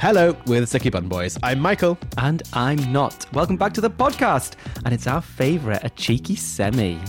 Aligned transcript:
Hello, 0.00 0.36
we're 0.46 0.60
the 0.60 0.66
Sticky 0.68 0.90
Bun 0.90 1.08
Boys. 1.08 1.36
I'm 1.42 1.58
Michael. 1.58 1.98
And 2.18 2.40
I'm 2.52 2.92
not. 2.92 3.26
Welcome 3.32 3.56
back 3.56 3.74
to 3.74 3.80
the 3.80 3.90
podcast. 3.90 4.52
And 4.84 4.94
it's 4.94 5.08
our 5.08 5.20
favourite, 5.20 5.82
a 5.82 5.90
cheeky 5.90 6.36
semi. 6.36 7.00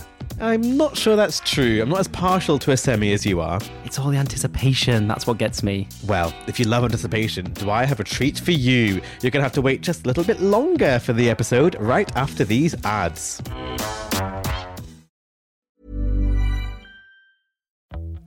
I'm 0.42 0.76
not 0.76 0.98
sure 0.98 1.16
that's 1.16 1.40
true. 1.42 1.84
I'm 1.84 1.90
not 1.90 2.00
as 2.00 2.08
partial 2.08 2.58
to 2.58 2.72
a 2.72 2.78
semi 2.78 3.14
as 3.14 3.28
you 3.28 3.42
are. 3.42 3.62
It's 3.86 4.00
all 4.00 4.10
the 4.10 4.18
anticipation. 4.18 5.08
That's 5.08 5.28
what 5.28 5.38
gets 5.38 5.62
me. 5.62 5.88
Well, 6.08 6.34
if 6.48 6.60
you 6.60 6.66
love 6.66 6.84
anticipation, 6.84 7.54
do 7.54 7.70
I 7.70 7.86
have 7.86 8.00
a 8.00 8.04
treat 8.04 8.40
for 8.40 8.54
you? 8.54 9.02
You're 9.22 9.30
going 9.30 9.42
to 9.42 9.44
have 9.44 9.54
to 9.54 9.62
wait 9.62 9.82
just 9.82 10.06
a 10.06 10.08
little 10.08 10.24
bit 10.24 10.40
longer 10.42 10.98
for 10.98 11.14
the 11.14 11.30
episode 11.30 11.76
right 11.80 12.12
after 12.18 12.44
these 12.44 12.74
ads. 12.86 13.40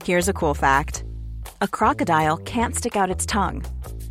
Here's 0.05 0.29
a 0.29 0.33
cool 0.33 0.53
fact 0.53 1.03
a 1.59 1.67
crocodile 1.67 2.37
can't 2.37 2.73
stick 2.77 2.95
out 2.95 3.09
its 3.09 3.25
tongue. 3.25 3.61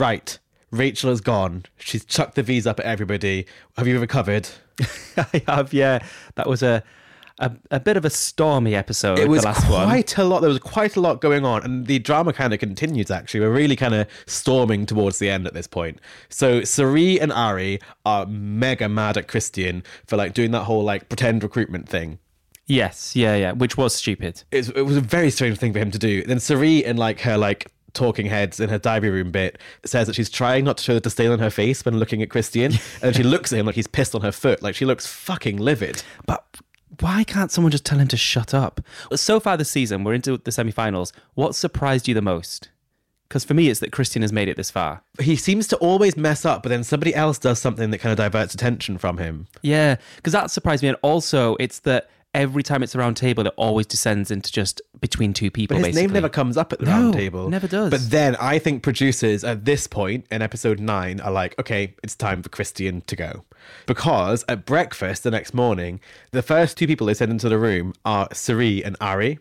Right. 0.00 0.38
Rachel 0.70 1.10
is 1.10 1.20
gone. 1.20 1.64
She's 1.78 2.06
chucked 2.06 2.36
the 2.36 2.42
V's 2.42 2.66
up 2.66 2.80
at 2.80 2.86
everybody. 2.86 3.44
Have 3.76 3.86
you 3.86 3.98
recovered? 4.00 4.48
I 5.18 5.42
have, 5.46 5.74
yeah. 5.74 5.98
That 6.36 6.48
was 6.48 6.62
a, 6.62 6.82
a, 7.38 7.52
a 7.70 7.78
bit 7.80 7.98
of 7.98 8.06
a 8.06 8.10
stormy 8.10 8.74
episode, 8.74 9.18
It 9.18 9.28
was 9.28 9.42
the 9.42 9.48
last 9.48 9.68
one. 9.68 9.86
quite 9.86 10.16
a 10.16 10.24
lot. 10.24 10.40
There 10.40 10.48
was 10.48 10.58
quite 10.58 10.96
a 10.96 11.00
lot 11.00 11.20
going 11.20 11.44
on, 11.44 11.64
and 11.64 11.86
the 11.86 11.98
drama 11.98 12.32
kind 12.32 12.54
of 12.54 12.60
continues. 12.60 13.10
Actually, 13.10 13.40
we're 13.40 13.50
really 13.52 13.76
kind 13.76 13.92
of 13.94 14.06
storming 14.26 14.86
towards 14.86 15.18
the 15.18 15.28
end 15.28 15.46
at 15.46 15.52
this 15.52 15.66
point. 15.66 16.00
So 16.30 16.62
Cirie 16.64 17.20
and 17.20 17.30
Arie 17.30 17.78
are 18.06 18.24
mega 18.24 18.88
mad 18.88 19.18
at 19.18 19.28
Christian 19.28 19.82
for 20.06 20.16
like 20.16 20.32
doing 20.32 20.52
that 20.52 20.62
whole 20.62 20.82
like 20.82 21.10
pretend 21.10 21.42
recruitment 21.42 21.88
thing. 21.90 22.20
Yes, 22.66 23.16
yeah, 23.16 23.34
yeah, 23.34 23.52
which 23.52 23.76
was 23.76 23.94
stupid. 23.94 24.44
It's, 24.52 24.68
it 24.68 24.82
was 24.82 24.96
a 24.96 25.00
very 25.00 25.30
strange 25.30 25.58
thing 25.58 25.72
for 25.72 25.80
him 25.80 25.90
to 25.90 25.98
do. 25.98 26.22
Then 26.22 26.38
Cirie, 26.38 26.84
and 26.84 26.98
like 26.98 27.20
her 27.22 27.36
like 27.36 27.66
talking 27.92 28.26
heads 28.26 28.60
in 28.60 28.68
her 28.68 28.78
diary 28.78 29.10
room 29.10 29.30
bit, 29.30 29.58
says 29.84 30.06
that 30.06 30.14
she's 30.14 30.30
trying 30.30 30.64
not 30.64 30.78
to 30.78 30.84
show 30.84 30.94
the 30.94 31.00
disdain 31.00 31.30
on 31.30 31.38
her 31.38 31.50
face 31.50 31.84
when 31.84 31.98
looking 31.98 32.22
at 32.22 32.30
Christian, 32.30 32.74
and 33.02 33.14
she 33.14 33.22
looks 33.22 33.52
at 33.52 33.58
him 33.58 33.66
like 33.66 33.74
he's 33.74 33.86
pissed 33.86 34.14
on 34.14 34.22
her 34.22 34.32
foot. 34.32 34.62
Like 34.62 34.74
she 34.74 34.84
looks 34.84 35.06
fucking 35.06 35.56
livid. 35.56 36.02
But 36.26 36.44
why 37.00 37.24
can't 37.24 37.50
someone 37.50 37.70
just 37.70 37.86
tell 37.86 37.98
him 37.98 38.08
to 38.08 38.16
shut 38.16 38.52
up? 38.52 38.80
So 39.14 39.40
far 39.40 39.56
this 39.56 39.70
season, 39.70 40.04
we're 40.04 40.14
into 40.14 40.38
the 40.38 40.52
semi 40.52 40.72
finals. 40.72 41.12
What 41.34 41.54
surprised 41.54 42.08
you 42.08 42.14
the 42.14 42.22
most? 42.22 42.70
Because 43.28 43.44
for 43.44 43.54
me, 43.54 43.68
it's 43.68 43.78
that 43.78 43.92
Christian 43.92 44.22
has 44.22 44.32
made 44.32 44.48
it 44.48 44.56
this 44.56 44.72
far. 44.72 45.04
He 45.20 45.36
seems 45.36 45.68
to 45.68 45.76
always 45.76 46.16
mess 46.16 46.44
up, 46.44 46.64
but 46.64 46.68
then 46.68 46.82
somebody 46.82 47.14
else 47.14 47.38
does 47.38 47.60
something 47.60 47.90
that 47.90 47.98
kind 47.98 48.10
of 48.10 48.16
diverts 48.16 48.54
attention 48.54 48.98
from 48.98 49.18
him. 49.18 49.46
Yeah, 49.62 49.96
because 50.16 50.32
that 50.32 50.50
surprised 50.50 50.82
me. 50.82 50.88
And 50.88 50.98
also, 51.02 51.54
it's 51.60 51.78
that 51.80 52.10
every 52.34 52.62
time 52.62 52.82
it's 52.82 52.94
a 52.94 52.98
round 52.98 53.16
table, 53.16 53.46
it 53.46 53.52
always 53.56 53.86
descends 53.86 54.30
into 54.30 54.50
just 54.52 54.80
between 55.00 55.32
two 55.32 55.50
people. 55.50 55.76
But 55.76 55.86
his 55.86 55.94
basically. 55.96 56.06
name 56.06 56.14
never 56.14 56.28
comes 56.28 56.56
up 56.56 56.72
at 56.72 56.78
the 56.78 56.86
No, 56.86 56.92
round 56.92 57.14
table. 57.14 57.48
never 57.48 57.66
does. 57.66 57.90
But 57.90 58.10
then 58.10 58.36
I 58.36 58.58
think 58.58 58.82
producers 58.82 59.42
at 59.44 59.64
this 59.64 59.86
point 59.86 60.26
in 60.30 60.42
episode 60.42 60.78
nine 60.80 61.20
are 61.20 61.32
like, 61.32 61.58
okay, 61.58 61.94
it's 62.02 62.14
time 62.14 62.42
for 62.42 62.48
Christian 62.48 63.00
to 63.02 63.16
go. 63.16 63.44
Because 63.86 64.44
at 64.48 64.64
breakfast 64.64 65.22
the 65.24 65.30
next 65.30 65.54
morning, 65.54 66.00
the 66.30 66.42
first 66.42 66.76
two 66.76 66.86
people 66.86 67.06
they 67.06 67.14
send 67.14 67.30
into 67.30 67.48
the 67.48 67.58
room 67.58 67.94
are 68.04 68.28
Cirie 68.32 68.82
and 68.84 68.96
Arie. 69.00 69.38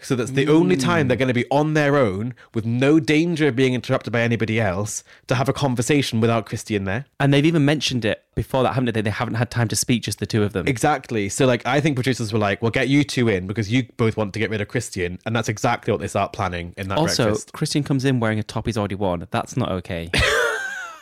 So 0.00 0.14
that's 0.14 0.30
the 0.30 0.48
only 0.48 0.76
time 0.76 1.08
they're 1.08 1.16
hmm. 1.16 1.20
going 1.20 1.28
to 1.28 1.34
be 1.34 1.46
on 1.50 1.74
their 1.74 1.96
own 1.96 2.34
with 2.54 2.64
no 2.64 3.00
danger 3.00 3.48
of 3.48 3.56
being 3.56 3.74
interrupted 3.74 4.12
by 4.12 4.20
anybody 4.20 4.60
else 4.60 5.02
to 5.26 5.34
have 5.34 5.48
a 5.48 5.52
conversation 5.52 6.20
without 6.20 6.46
Christian 6.46 6.84
there. 6.84 7.06
And 7.18 7.32
they've 7.32 7.44
even 7.44 7.64
mentioned 7.64 8.04
it 8.04 8.24
before 8.34 8.62
that, 8.62 8.74
haven't 8.74 8.94
they? 8.94 9.00
They 9.00 9.10
haven't 9.10 9.34
had 9.34 9.50
time 9.50 9.68
to 9.68 9.76
speak, 9.76 10.02
just 10.02 10.20
the 10.20 10.26
two 10.26 10.42
of 10.42 10.52
them. 10.52 10.68
Exactly. 10.68 11.28
So, 11.28 11.46
like, 11.46 11.66
I 11.66 11.80
think 11.80 11.96
producers 11.96 12.32
were 12.32 12.38
like, 12.38 12.62
"We'll 12.62 12.70
get 12.70 12.88
you 12.88 13.02
two 13.02 13.28
in 13.28 13.46
because 13.46 13.70
you 13.70 13.86
both 13.96 14.16
want 14.16 14.32
to 14.34 14.38
get 14.38 14.50
rid 14.50 14.60
of 14.60 14.68
Christian," 14.68 15.18
and 15.26 15.34
that's 15.34 15.48
exactly 15.48 15.92
what 15.92 16.00
they 16.00 16.08
start 16.08 16.32
planning 16.32 16.74
in 16.76 16.88
that 16.88 16.98
also, 16.98 17.24
breakfast. 17.24 17.52
Christian 17.52 17.82
comes 17.82 18.04
in 18.04 18.20
wearing 18.20 18.38
a 18.38 18.44
top 18.44 18.66
he's 18.66 18.78
already 18.78 18.94
worn. 18.94 19.26
That's 19.30 19.56
not 19.56 19.72
okay. 19.72 20.10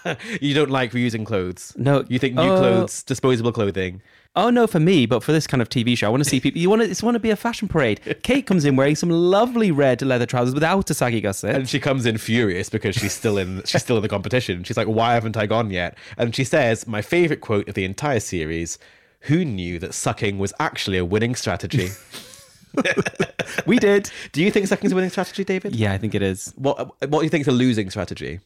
You 0.41 0.55
don't 0.55 0.71
like 0.71 0.93
reusing 0.93 1.25
clothes. 1.27 1.73
No. 1.77 2.05
you 2.09 2.19
think 2.19 2.35
new 2.35 2.43
Oh. 2.43 2.59
clothes, 2.59 3.03
disposable 3.03 3.53
clothing. 3.53 4.03
oh 4.37 4.51
no, 4.51 4.67
for 4.67 4.79
me, 4.81 5.07
but 5.07 5.23
for 5.23 5.33
this 5.33 5.47
kind 5.47 5.63
of 5.63 5.69
TV 5.69 5.97
show, 5.97 6.07
I 6.07 6.11
want 6.11 6.23
to 6.23 6.29
see 6.29 6.41
people. 6.41 6.61
You 6.61 6.69
want 6.71 6.83
to? 6.83 6.91
It's 6.91 7.03
want 7.03 7.15
to 7.15 7.21
be 7.21 7.31
a 7.31 7.37
fashion 7.37 7.69
parade. 7.69 8.01
Kate 8.23 8.45
comes 8.47 8.65
in 8.65 8.77
wearing 8.77 8.95
some 8.97 9.09
lovely 9.11 9.71
red 9.71 10.03
leather 10.03 10.27
trousers 10.27 10.53
without 10.55 10.91
a 10.91 10.95
saggy 10.95 11.21
gusset. 11.23 11.55
And 11.57 11.69
she 11.69 11.81
comes 11.81 12.05
in 12.07 12.19
furious 12.19 12.69
because 12.69 12.95
she's 12.95 13.13
still 13.15 13.39
in 13.39 13.63
she's 13.65 13.83
still 13.83 13.97
in 13.97 14.03
the 14.03 14.09
competition. 14.09 14.63
She's 14.65 14.77
like, 14.77 14.89
"Why 14.89 15.15
haven't 15.15 15.37
I 15.37 15.47
gone 15.47 15.71
yet?" 15.71 15.97
And 16.19 16.35
she 16.37 16.45
says, 16.45 16.87
"My 16.87 17.01
favorite 17.03 17.41
quote 17.41 17.69
of 17.69 17.75
the 17.75 17.85
entire 17.85 18.21
series: 18.21 18.79
Who 19.23 19.45
knew 19.45 19.79
that 19.79 19.95
sucking 19.95 20.39
was 20.39 20.53
actually 20.61 20.99
a 20.99 21.05
winning 21.05 21.35
strategy?" 21.35 21.89
we 23.67 23.79
did. 23.79 24.11
do 24.33 24.43
you 24.43 24.51
think 24.51 24.67
sucking's 24.67 24.93
a 24.93 24.95
winning 24.95 25.11
strategy, 25.11 25.45
David? 25.45 25.75
Yeah, 25.75 25.93
I 25.93 25.99
think 25.99 26.15
it 26.15 26.23
is. 26.23 26.53
What 26.57 26.77
What 27.09 27.21
do 27.21 27.25
you 27.25 27.31
think 27.31 27.43
is 27.43 27.49
a 27.49 27.53
losing 27.53 27.89
strategy? 27.91 28.41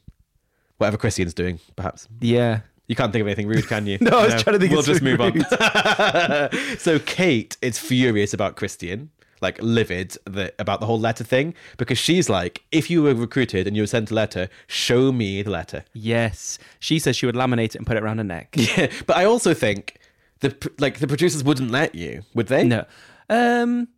Whatever 0.80 0.96
Christian's 0.96 1.34
doing, 1.34 1.60
perhaps. 1.76 2.08
Yeah. 2.22 2.60
You 2.86 2.96
can't 2.96 3.12
think 3.12 3.20
of 3.20 3.26
anything 3.26 3.48
rude, 3.48 3.68
can 3.68 3.86
you? 3.86 3.98
No, 4.00 4.18
I 4.18 4.24
was 4.24 4.42
trying 4.42 4.54
to 4.54 4.58
think 4.58 4.72
We'll 4.72 4.80
just 4.80 5.02
move 5.02 5.20
on. 5.20 5.38
so 6.78 6.98
Kate 7.00 7.58
is 7.60 7.78
furious 7.78 8.32
about 8.32 8.56
Christian, 8.56 9.10
like 9.42 9.58
livid 9.60 10.16
the, 10.24 10.54
about 10.58 10.80
the 10.80 10.86
whole 10.86 10.98
letter 10.98 11.22
thing, 11.22 11.52
because 11.76 11.98
she's 11.98 12.30
like, 12.30 12.64
if 12.72 12.88
you 12.88 13.02
were 13.02 13.14
recruited 13.14 13.66
and 13.66 13.76
you 13.76 13.82
were 13.82 13.86
sent 13.88 14.10
a 14.10 14.14
letter, 14.14 14.48
show 14.68 15.12
me 15.12 15.42
the 15.42 15.50
letter. 15.50 15.84
Yes. 15.92 16.58
She 16.78 16.98
says 16.98 17.14
she 17.14 17.26
would 17.26 17.34
laminate 17.34 17.66
it 17.66 17.76
and 17.76 17.86
put 17.86 17.98
it 17.98 18.02
around 18.02 18.16
her 18.16 18.24
neck. 18.24 18.54
Yeah, 18.56 18.90
but 19.06 19.18
I 19.18 19.26
also 19.26 19.52
think 19.52 19.98
the 20.40 20.70
like 20.78 20.98
the 21.00 21.06
producers 21.06 21.44
wouldn't 21.44 21.70
let 21.70 21.94
you, 21.94 22.22
would 22.34 22.46
they? 22.46 22.64
No. 22.64 22.86
Um. 23.28 23.88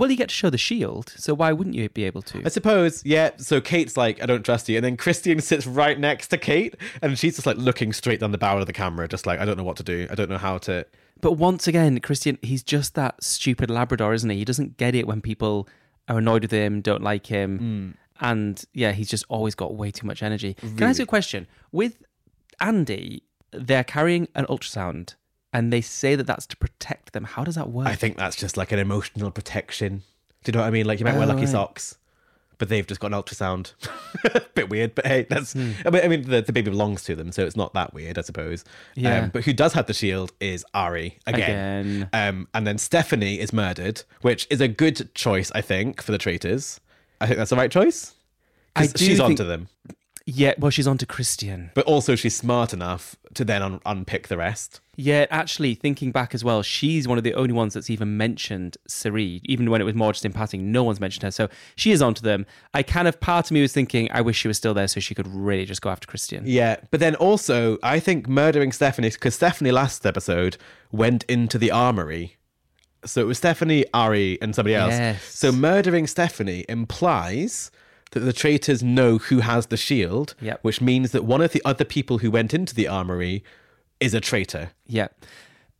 Well, 0.00 0.10
you 0.10 0.16
get 0.16 0.30
to 0.30 0.34
show 0.34 0.48
the 0.48 0.56
shield, 0.56 1.12
so 1.14 1.34
why 1.34 1.52
wouldn't 1.52 1.76
you 1.76 1.86
be 1.90 2.04
able 2.04 2.22
to? 2.22 2.40
I 2.42 2.48
suppose, 2.48 3.04
yeah. 3.04 3.32
So 3.36 3.60
Kate's 3.60 3.98
like, 3.98 4.22
I 4.22 4.24
don't 4.24 4.42
trust 4.42 4.66
you. 4.70 4.76
And 4.76 4.84
then 4.84 4.96
Christian 4.96 5.40
sits 5.42 5.66
right 5.66 6.00
next 6.00 6.28
to 6.28 6.38
Kate 6.38 6.74
and 7.02 7.18
she's 7.18 7.34
just 7.34 7.46
like 7.46 7.58
looking 7.58 7.92
straight 7.92 8.20
down 8.20 8.32
the 8.32 8.38
barrel 8.38 8.62
of 8.62 8.66
the 8.66 8.72
camera, 8.72 9.06
just 9.06 9.26
like, 9.26 9.40
I 9.40 9.44
don't 9.44 9.58
know 9.58 9.62
what 9.62 9.76
to 9.76 9.82
do. 9.82 10.06
I 10.10 10.14
don't 10.14 10.30
know 10.30 10.38
how 10.38 10.56
to. 10.56 10.86
But 11.20 11.32
once 11.32 11.66
again, 11.66 12.00
Christian, 12.00 12.38
he's 12.40 12.62
just 12.62 12.94
that 12.94 13.22
stupid 13.22 13.70
Labrador, 13.70 14.14
isn't 14.14 14.30
he? 14.30 14.38
He 14.38 14.44
doesn't 14.46 14.78
get 14.78 14.94
it 14.94 15.06
when 15.06 15.20
people 15.20 15.68
are 16.08 16.16
annoyed 16.16 16.42
with 16.42 16.50
him, 16.50 16.80
don't 16.80 17.02
like 17.02 17.26
him. 17.26 17.58
Mm. 17.58 18.26
And 18.26 18.64
yeah, 18.72 18.92
he's 18.92 19.10
just 19.10 19.26
always 19.28 19.54
got 19.54 19.74
way 19.74 19.90
too 19.90 20.06
much 20.06 20.22
energy. 20.22 20.54
Can 20.54 20.82
I 20.82 20.88
ask 20.88 20.98
you 20.98 21.04
a 21.04 21.06
question? 21.06 21.46
With 21.72 22.02
Andie, 22.58 23.22
they're 23.52 23.84
carrying 23.84 24.28
an 24.34 24.46
ultrasound 24.46 25.16
and 25.52 25.72
they 25.72 25.80
say 25.80 26.14
that 26.16 26.26
that's 26.26 26.46
to 26.46 26.56
protect 26.56 27.12
them. 27.12 27.24
How 27.24 27.44
does 27.44 27.54
that 27.56 27.70
work? 27.70 27.86
I 27.86 27.94
think 27.94 28.16
that's 28.16 28.36
just 28.36 28.56
like 28.56 28.72
an 28.72 28.78
emotional 28.78 29.30
protection. 29.30 30.02
Do 30.44 30.50
you 30.50 30.52
know 30.54 30.60
what 30.60 30.68
I 30.68 30.70
mean? 30.70 30.86
Like 30.86 30.98
you 31.00 31.04
might 31.04 31.14
wear 31.14 31.24
Oh, 31.24 31.26
lucky 31.26 31.40
right. 31.40 31.48
socks, 31.48 31.98
but 32.58 32.68
they've 32.68 32.86
just 32.86 33.00
got 33.00 33.12
an 33.12 33.20
ultrasound. 33.22 33.72
Bit 34.54 34.68
weird, 34.70 34.94
but 34.94 35.06
hey, 35.06 35.26
that's. 35.28 35.54
I 35.56 35.58
mean, 35.58 35.74
I 35.84 36.08
mean 36.08 36.22
the, 36.22 36.40
the 36.42 36.52
baby 36.52 36.70
belongs 36.70 37.02
to 37.04 37.14
them, 37.16 37.32
so 37.32 37.44
it's 37.44 37.56
not 37.56 37.74
that 37.74 37.92
weird, 37.94 38.16
I 38.18 38.22
suppose. 38.22 38.64
Yeah. 38.94 39.24
Um, 39.24 39.30
but 39.30 39.44
who 39.44 39.52
does 39.52 39.72
have 39.74 39.86
the 39.86 39.94
shield 39.94 40.32
is 40.40 40.64
Arie 40.74 41.18
again. 41.26 42.04
Again. 42.04 42.08
Um, 42.12 42.48
and 42.54 42.66
then 42.66 42.78
Stephanie 42.78 43.38
is 43.40 43.52
murdered, 43.52 44.02
which 44.22 44.46
is 44.50 44.60
a 44.60 44.68
good 44.68 45.14
choice, 45.14 45.50
I 45.54 45.60
think, 45.60 46.00
for 46.02 46.12
the 46.12 46.18
traitors. 46.18 46.80
I 47.20 47.26
think 47.26 47.38
that's 47.38 47.50
the 47.50 47.56
right 47.56 47.70
choice. 47.70 48.14
'Cause 48.74 48.94
I 48.94 48.96
do 48.96 49.04
she's 49.04 49.18
think- 49.18 49.30
onto 49.30 49.44
them. 49.44 49.68
Yeah, 50.26 50.54
well, 50.58 50.70
she's 50.70 50.86
on 50.86 50.98
to 50.98 51.06
Christian. 51.06 51.70
But 51.74 51.86
also, 51.86 52.14
she's 52.14 52.36
smart 52.36 52.72
enough 52.72 53.16
to 53.34 53.44
then 53.44 53.62
un- 53.62 53.80
unpick 53.86 54.28
the 54.28 54.36
rest. 54.36 54.80
Yeah, 54.96 55.26
actually, 55.30 55.74
thinking 55.74 56.12
back 56.12 56.34
as 56.34 56.44
well, 56.44 56.62
she's 56.62 57.08
one 57.08 57.16
of 57.16 57.24
the 57.24 57.32
only 57.34 57.52
ones 57.52 57.74
that's 57.74 57.88
even 57.88 58.16
mentioned 58.16 58.76
Cirie. 58.86 59.40
Even 59.44 59.70
when 59.70 59.80
it 59.80 59.84
was 59.84 59.94
more 59.94 60.12
just 60.12 60.24
in 60.24 60.32
passing, 60.32 60.70
no 60.70 60.84
one's 60.84 61.00
mentioned 61.00 61.22
her. 61.22 61.30
So 61.30 61.48
she 61.74 61.90
is 61.90 62.02
onto 62.02 62.20
them. 62.20 62.44
I 62.74 62.82
kind 62.82 63.08
of, 63.08 63.18
part 63.18 63.46
of 63.46 63.52
me 63.52 63.62
was 63.62 63.72
thinking, 63.72 64.10
I 64.12 64.20
wish 64.20 64.36
she 64.36 64.46
was 64.46 64.58
still 64.58 64.74
there 64.74 64.88
so 64.88 65.00
she 65.00 65.14
could 65.14 65.26
really 65.26 65.64
just 65.64 65.80
go 65.80 65.88
after 65.88 66.06
Christian. 66.06 66.44
Yeah, 66.46 66.76
but 66.90 67.00
then 67.00 67.14
also, 67.14 67.78
I 67.82 67.98
think 67.98 68.28
murdering 68.28 68.72
Stephanie, 68.72 69.10
because 69.10 69.34
Stephanie 69.34 69.72
last 69.72 70.04
episode 70.04 70.58
went 70.92 71.24
into 71.24 71.56
the 71.56 71.70
armory. 71.70 72.36
So 73.06 73.22
it 73.22 73.24
was 73.24 73.38
Stephanie, 73.38 73.86
Arie, 73.94 74.38
and 74.42 74.54
somebody 74.54 74.74
else. 74.74 74.92
Yes. 74.92 75.24
So 75.24 75.50
murdering 75.50 76.06
Stephanie 76.06 76.66
implies 76.68 77.70
that 78.12 78.20
the 78.20 78.32
traitors 78.32 78.82
know 78.82 79.18
who 79.18 79.40
has 79.40 79.66
the 79.66 79.76
shield, 79.76 80.34
Yep. 80.40 80.60
which 80.62 80.80
means 80.80 81.12
that 81.12 81.24
one 81.24 81.40
of 81.40 81.52
the 81.52 81.62
other 81.64 81.84
people 81.84 82.18
who 82.18 82.30
went 82.30 82.52
into 82.52 82.74
the 82.74 82.88
armory 82.88 83.44
is 84.00 84.14
a 84.14 84.20
traitor. 84.20 84.70
Yeah. 84.86 85.08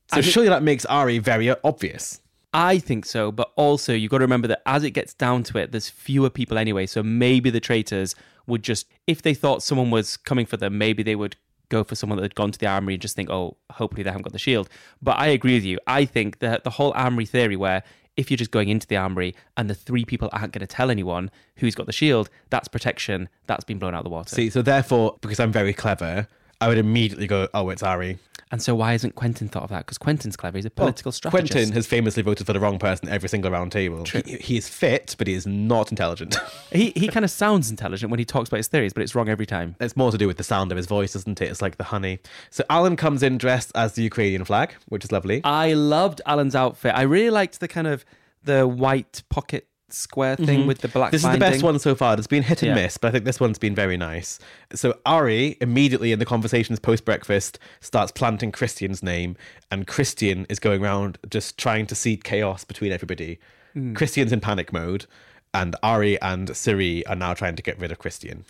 So 0.08 0.18
I 0.18 0.22
think- 0.22 0.32
surely 0.32 0.48
that 0.48 0.62
makes 0.62 0.84
Arie 0.86 1.18
very 1.18 1.50
obvious. 1.64 2.20
I 2.52 2.78
think 2.78 3.04
so, 3.06 3.30
but 3.30 3.52
also 3.56 3.92
you've 3.92 4.10
got 4.10 4.18
to 4.18 4.24
remember 4.24 4.48
that 4.48 4.62
as 4.66 4.82
it 4.82 4.90
gets 4.90 5.14
down 5.14 5.44
to 5.44 5.58
it, 5.58 5.70
there's 5.72 5.88
fewer 5.88 6.30
people 6.30 6.58
anyway. 6.58 6.86
So 6.86 7.02
maybe 7.02 7.48
the 7.50 7.60
traitors 7.60 8.14
would 8.46 8.62
just, 8.64 8.86
if 9.06 9.22
they 9.22 9.34
thought 9.34 9.62
someone 9.62 9.90
was 9.90 10.16
coming 10.16 10.46
for 10.46 10.56
them, 10.56 10.76
maybe 10.76 11.02
they 11.04 11.14
would 11.14 11.36
go 11.68 11.84
for 11.84 11.94
someone 11.94 12.16
that 12.16 12.22
had 12.24 12.34
gone 12.34 12.50
to 12.50 12.58
the 12.58 12.66
armory 12.66 12.94
and 12.94 13.00
just 13.02 13.14
think, 13.14 13.30
oh, 13.30 13.56
hopefully 13.70 14.02
they 14.02 14.10
haven't 14.10 14.24
got 14.24 14.32
the 14.32 14.38
shield. 14.40 14.68
But 15.00 15.18
I 15.18 15.28
agree 15.28 15.54
with 15.54 15.64
you. 15.64 15.78
I 15.86 16.04
think 16.04 16.40
that 16.40 16.64
the 16.64 16.70
whole 16.70 16.92
armory 16.96 17.26
theory, 17.26 17.54
where 17.54 17.84
if 18.20 18.31
you're 18.31 18.37
just 18.37 18.50
going 18.50 18.69
into 18.69 18.87
the 18.87 18.99
armory 18.99 19.34
and 19.56 19.69
the 19.70 19.75
three 19.75 20.05
people 20.05 20.28
aren't 20.32 20.52
going 20.52 20.61
to 20.61 20.67
tell 20.67 20.90
anyone 20.90 21.31
who's 21.56 21.75
got 21.75 21.87
the 21.87 21.93
shield, 21.93 22.28
that's 22.50 22.69
protection. 22.69 23.31
That's 23.46 23.64
been 23.64 23.78
blown 23.78 23.94
out 23.94 24.00
of 24.00 24.05
the 24.05 24.11
water. 24.11 24.34
See, 24.34 24.50
so 24.50 24.61
therefore, 24.61 25.17
because 25.22 25.40
I'm 25.40 25.50
very 25.50 25.72
clever, 25.72 26.28
I 26.60 26.68
would 26.68 26.78
immediately 26.78 27.26
go, 27.26 27.48
oh, 27.54 27.70
it's 27.70 27.82
Arie. 27.82 28.18
and 28.52 28.60
so 28.60 28.74
why 28.74 28.92
hasn't 28.92 29.14
Quentin 29.14 29.48
thought 29.48 29.62
of 29.62 29.70
that? 29.70 29.86
Because 29.86 29.96
Quentin's 29.96 30.36
clever. 30.36 30.58
He's 30.58 30.66
a 30.66 30.70
political 30.70 31.10
strategist. 31.12 31.52
Quentin 31.52 31.72
has 31.72 31.86
famously 31.86 32.22
voted 32.22 32.46
for 32.46 32.52
the 32.52 32.60
wrong 32.60 32.78
person 32.78 33.08
every 33.08 33.28
single 33.28 33.50
round 33.50 33.72
table. 33.72 34.04
He, 34.04 34.36
he 34.36 34.56
is 34.56 34.68
fit, 34.68 35.14
but 35.18 35.26
he 35.26 35.34
is 35.34 35.46
not 35.46 35.90
intelligent. 35.90 36.36
he, 36.72 36.92
he 36.96 37.08
kind 37.08 37.24
of 37.24 37.30
sounds 37.30 37.70
intelligent 37.70 38.10
when 38.10 38.18
he 38.18 38.24
talks 38.24 38.48
about 38.48 38.58
his 38.58 38.68
theories, 38.68 38.92
but 38.92 39.02
it's 39.02 39.14
wrong 39.14 39.28
every 39.28 39.46
time. 39.46 39.76
it's 39.80 39.96
more 39.96 40.10
to 40.10 40.18
do 40.18 40.26
with 40.26 40.36
the 40.36 40.44
sound 40.44 40.70
of 40.70 40.76
his 40.76 40.86
voice, 40.86 41.16
isn't 41.16 41.40
it? 41.40 41.50
It's 41.50 41.62
like 41.62 41.76
the 41.76 41.84
honey. 41.84 42.18
So 42.50 42.64
Alan 42.68 42.96
comes 42.96 43.22
in 43.22 43.38
dressed 43.38 43.72
as 43.74 43.94
the 43.94 44.02
Ukrainian 44.02 44.44
flag, 44.44 44.74
which 44.88 45.04
is 45.04 45.12
lovely. 45.12 45.40
I 45.44 45.72
loved 45.72 46.20
Alan's 46.26 46.54
outfit. 46.54 46.92
I 46.94 47.02
really 47.02 47.30
liked 47.30 47.60
the 47.60 47.68
kind 47.68 47.86
of 47.86 48.04
the 48.42 48.66
white 48.66 49.22
pocket 49.30 49.66
square 49.92 50.37
thing 50.37 50.66
with 50.66 50.78
the 50.78 50.88
black. 50.88 51.08
Mm-hmm. 51.08 51.12
This 51.12 51.25
is 51.25 51.31
the 51.31 51.38
best 51.38 51.62
one 51.62 51.78
so 51.78 51.94
far. 51.94 52.14
It's 52.14 52.26
been 52.26 52.42
hit 52.42 52.62
and 52.62 52.69
Yeah. 52.76 52.82
miss, 52.82 52.96
but 52.96 53.08
I 53.08 53.10
think 53.12 53.25
this 53.25 53.40
one's 53.40 53.58
been 53.58 53.75
very 53.75 53.96
nice. 53.96 54.38
So 54.75 54.98
Arie 55.06 55.56
immediately 55.60 56.12
in 56.12 56.19
the 56.19 56.25
conversations 56.25 56.78
post 56.78 57.04
breakfast 57.04 57.58
starts 57.81 58.12
planting 58.12 58.52
Christian's 58.52 59.02
name, 59.02 59.37
and 59.70 59.87
Christian 59.87 60.46
is 60.48 60.58
going 60.58 60.82
around 60.82 61.19
just 61.28 61.58
trying 61.58 61.87
to 61.87 61.94
seed 61.94 62.25
chaos 62.25 62.64
between 62.64 62.92
everybody. 62.92 63.38
Hmm. 63.75 63.94
Christian's 63.94 64.32
in 64.32 64.40
panic 64.40 64.72
mode, 64.72 65.06
and 65.52 65.75
Arie 65.82 66.20
and 66.20 66.56
Cirie 66.56 67.04
are 67.06 67.16
now 67.16 67.34
trying 67.34 67.56
to 67.56 67.62
get 67.62 67.78
rid 67.78 67.92
of 67.92 67.98
Christian. 67.98 68.44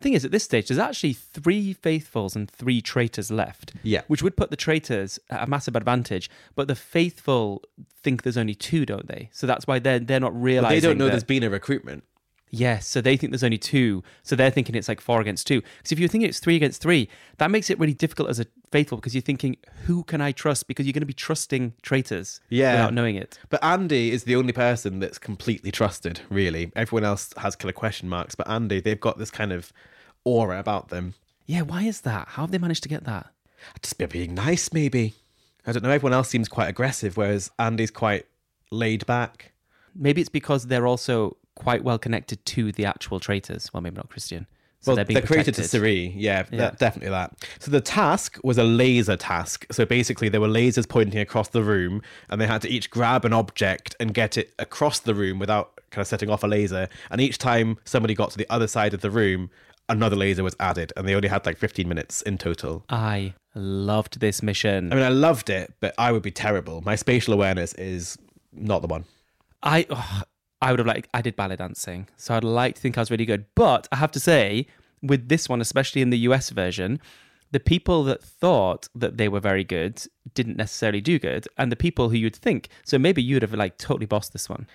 Thing 0.00 0.12
is, 0.12 0.24
at 0.24 0.30
this 0.30 0.44
stage, 0.44 0.68
there's 0.68 0.78
actually 0.78 1.14
three 1.14 1.72
faithfuls 1.72 2.36
and 2.36 2.50
three 2.50 2.82
traitors 2.82 3.30
left. 3.30 3.72
Yeah. 3.82 4.02
which 4.08 4.22
would 4.22 4.36
put 4.36 4.50
the 4.50 4.56
traitors 4.56 5.18
at 5.30 5.42
a 5.42 5.46
massive 5.46 5.74
advantage. 5.74 6.28
But 6.54 6.68
the 6.68 6.74
faithful 6.74 7.62
think 8.02 8.22
there's 8.22 8.36
only 8.36 8.54
two, 8.54 8.84
don't 8.86 9.08
they? 9.08 9.30
So 9.32 9.46
that's 9.46 9.66
why 9.66 9.78
they're 9.78 9.98
they're 9.98 10.20
not 10.20 10.32
But 10.34 10.40
realizing. 10.40 10.76
they 10.76 10.86
don't 10.86 10.98
know 10.98 11.06
that- 11.06 11.12
there's 11.12 11.24
been 11.24 11.42
a 11.42 11.50
recruitment. 11.50 12.04
Yes, 12.50 12.86
so 12.86 13.00
they 13.00 13.16
think 13.16 13.32
there's 13.32 13.42
only 13.44 13.58
two. 13.58 14.02
So 14.22 14.36
they're 14.36 14.50
thinking 14.50 14.74
it's 14.76 14.88
like 14.88 15.00
four 15.00 15.20
against 15.20 15.46
two. 15.46 15.60
Because 15.78 15.92
if 15.92 15.98
you're 15.98 16.08
thinking 16.08 16.28
it's 16.28 16.38
three 16.38 16.56
against 16.56 16.80
three, 16.80 17.08
that 17.38 17.50
makes 17.50 17.70
it 17.70 17.78
really 17.78 17.92
difficult 17.92 18.28
as 18.30 18.38
a 18.40 18.46
faithful 18.70 18.98
because 18.98 19.14
you're 19.14 19.22
thinking, 19.22 19.56
who 19.86 20.04
can 20.04 20.20
I 20.20 20.32
trust? 20.32 20.68
Because 20.68 20.86
you're 20.86 20.92
going 20.92 21.00
to 21.02 21.06
be 21.06 21.12
trusting 21.12 21.74
traitors 21.82 22.40
Yeah. 22.48 22.72
without 22.72 22.94
knowing 22.94 23.16
it. 23.16 23.38
But 23.48 23.62
Andie 23.64 24.10
is 24.12 24.24
the 24.24 24.36
only 24.36 24.52
person 24.52 25.00
that's 25.00 25.18
completely 25.18 25.70
trusted, 25.72 26.20
really. 26.30 26.70
Everyone 26.76 27.04
else 27.04 27.34
has 27.38 27.56
kind 27.56 27.68
of 27.68 27.74
question 27.74 28.08
marks, 28.08 28.34
but 28.36 28.48
Andie, 28.48 28.80
they've 28.80 29.00
got 29.00 29.18
this 29.18 29.30
kind 29.30 29.52
of 29.52 29.72
aura 30.24 30.58
about 30.60 30.88
them. 30.88 31.14
Yeah, 31.46 31.62
why 31.62 31.82
is 31.82 32.02
that? 32.02 32.28
How 32.28 32.42
have 32.42 32.52
they 32.52 32.58
managed 32.58 32.84
to 32.84 32.88
get 32.88 33.04
that? 33.04 33.26
Just 33.82 33.98
be 33.98 34.06
being 34.06 34.34
nice, 34.34 34.72
maybe. 34.72 35.14
I 35.66 35.72
don't 35.72 35.82
know. 35.82 35.90
Everyone 35.90 36.12
else 36.14 36.28
seems 36.28 36.48
quite 36.48 36.68
aggressive, 36.68 37.16
whereas 37.16 37.50
Andie's 37.58 37.90
quite 37.90 38.26
laid 38.70 39.04
back. 39.06 39.52
Maybe 39.94 40.20
it's 40.20 40.30
because 40.30 40.66
they're 40.68 40.86
also 40.86 41.36
quite 41.56 41.82
well 41.82 41.98
connected 41.98 42.44
to 42.46 42.70
the 42.70 42.84
actual 42.84 43.18
traitors. 43.18 43.72
Well, 43.72 43.80
maybe 43.80 43.96
not 43.96 44.08
Christian. 44.08 44.46
So 44.80 44.94
well, 44.94 44.96
they're 44.96 45.04
they're, 45.06 45.22
created 45.22 45.54
to. 45.54 45.64
Cirie. 45.64 46.12
Yeah, 46.16 46.44
Yeah. 46.52 46.58
That, 46.58 46.78
definitely 46.78 47.10
that. 47.10 47.32
So 47.58 47.72
the 47.72 47.80
task 47.80 48.38
was 48.44 48.56
a 48.56 48.62
laser 48.62 49.16
task. 49.16 49.66
So 49.72 49.84
basically, 49.84 50.28
there 50.28 50.40
were 50.40 50.48
lasers 50.48 50.88
pointing 50.88 51.18
across 51.18 51.48
the 51.48 51.62
room, 51.62 52.02
and 52.30 52.40
they 52.40 52.46
had 52.46 52.62
to 52.62 52.68
each 52.68 52.90
grab 52.90 53.24
an 53.24 53.32
object 53.32 53.96
and 53.98 54.14
get 54.14 54.38
it 54.38 54.54
across 54.60 55.00
the 55.00 55.14
room 55.14 55.40
without 55.40 55.80
kind 55.90 56.02
of 56.02 56.06
setting 56.06 56.30
off 56.30 56.44
a 56.44 56.46
laser. 56.46 56.88
And 57.10 57.20
each 57.20 57.38
time 57.38 57.78
somebody 57.84 58.14
got 58.14 58.30
to 58.30 58.38
the 58.38 58.46
other 58.48 58.68
side 58.68 58.94
of 58.94 59.00
the 59.00 59.10
room, 59.10 59.50
another 59.88 60.14
laser 60.14 60.44
was 60.44 60.54
added, 60.60 60.92
and 60.96 61.08
they 61.08 61.14
only 61.14 61.28
had 61.28 61.46
like 61.46 61.56
15 61.56 61.88
minutes 61.88 62.22
in 62.22 62.38
total. 62.38 62.84
I 62.88 63.34
loved 63.54 64.20
this 64.20 64.42
mission. 64.42 64.92
I 64.92 64.96
mean, 64.96 65.04
I 65.04 65.08
loved 65.08 65.50
it, 65.50 65.72
but 65.80 65.94
I 65.98 66.12
would 66.12 66.22
be 66.22 66.30
terrible. 66.30 66.82
My 66.82 66.96
spatial 66.96 67.34
awareness 67.34 67.72
is 67.74 68.18
not 68.52 68.82
the 68.82 68.88
one. 68.88 69.04
I 69.62 69.86
ugh, 69.90 70.26
I 70.60 70.70
would 70.70 70.78
have 70.78 70.86
liked 70.86 71.08
I 71.12 71.22
did 71.22 71.36
ballet 71.36 71.56
dancing, 71.56 72.08
so 72.16 72.34
I'd 72.34 72.44
like 72.44 72.76
to 72.76 72.80
think 72.80 72.96
I 72.96 73.02
was 73.02 73.10
really 73.10 73.26
good. 73.26 73.46
But 73.54 73.88
I 73.92 73.96
have 73.96 74.12
to 74.12 74.20
say, 74.20 74.66
with 75.02 75.28
this 75.28 75.48
one, 75.48 75.60
especially 75.60 76.02
in 76.02 76.10
the 76.10 76.18
US 76.18 76.50
version, 76.50 77.00
the 77.52 77.60
people 77.60 78.04
that 78.04 78.22
thought 78.22 78.88
that 78.94 79.16
they 79.16 79.28
were 79.28 79.40
very 79.40 79.64
good 79.64 80.02
didn't 80.34 80.56
necessarily 80.56 81.00
do 81.00 81.18
good, 81.18 81.46
and 81.56 81.70
the 81.70 81.76
people 81.76 82.08
who 82.08 82.16
you'd 82.16 82.36
think. 82.36 82.68
So 82.84 82.98
maybe 82.98 83.22
you'd 83.22 83.42
have 83.42 83.54
like 83.54 83.78
totally 83.78 84.06
bossed 84.06 84.32
this 84.32 84.48
one. 84.48 84.66